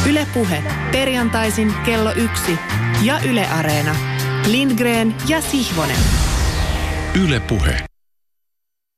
[0.09, 2.59] Ylepuhe perjantaisin kello yksi
[3.01, 3.95] ja Yle Areena.
[4.47, 5.99] Lindgren ja Sihvonen.
[7.25, 7.94] Ylepuhe.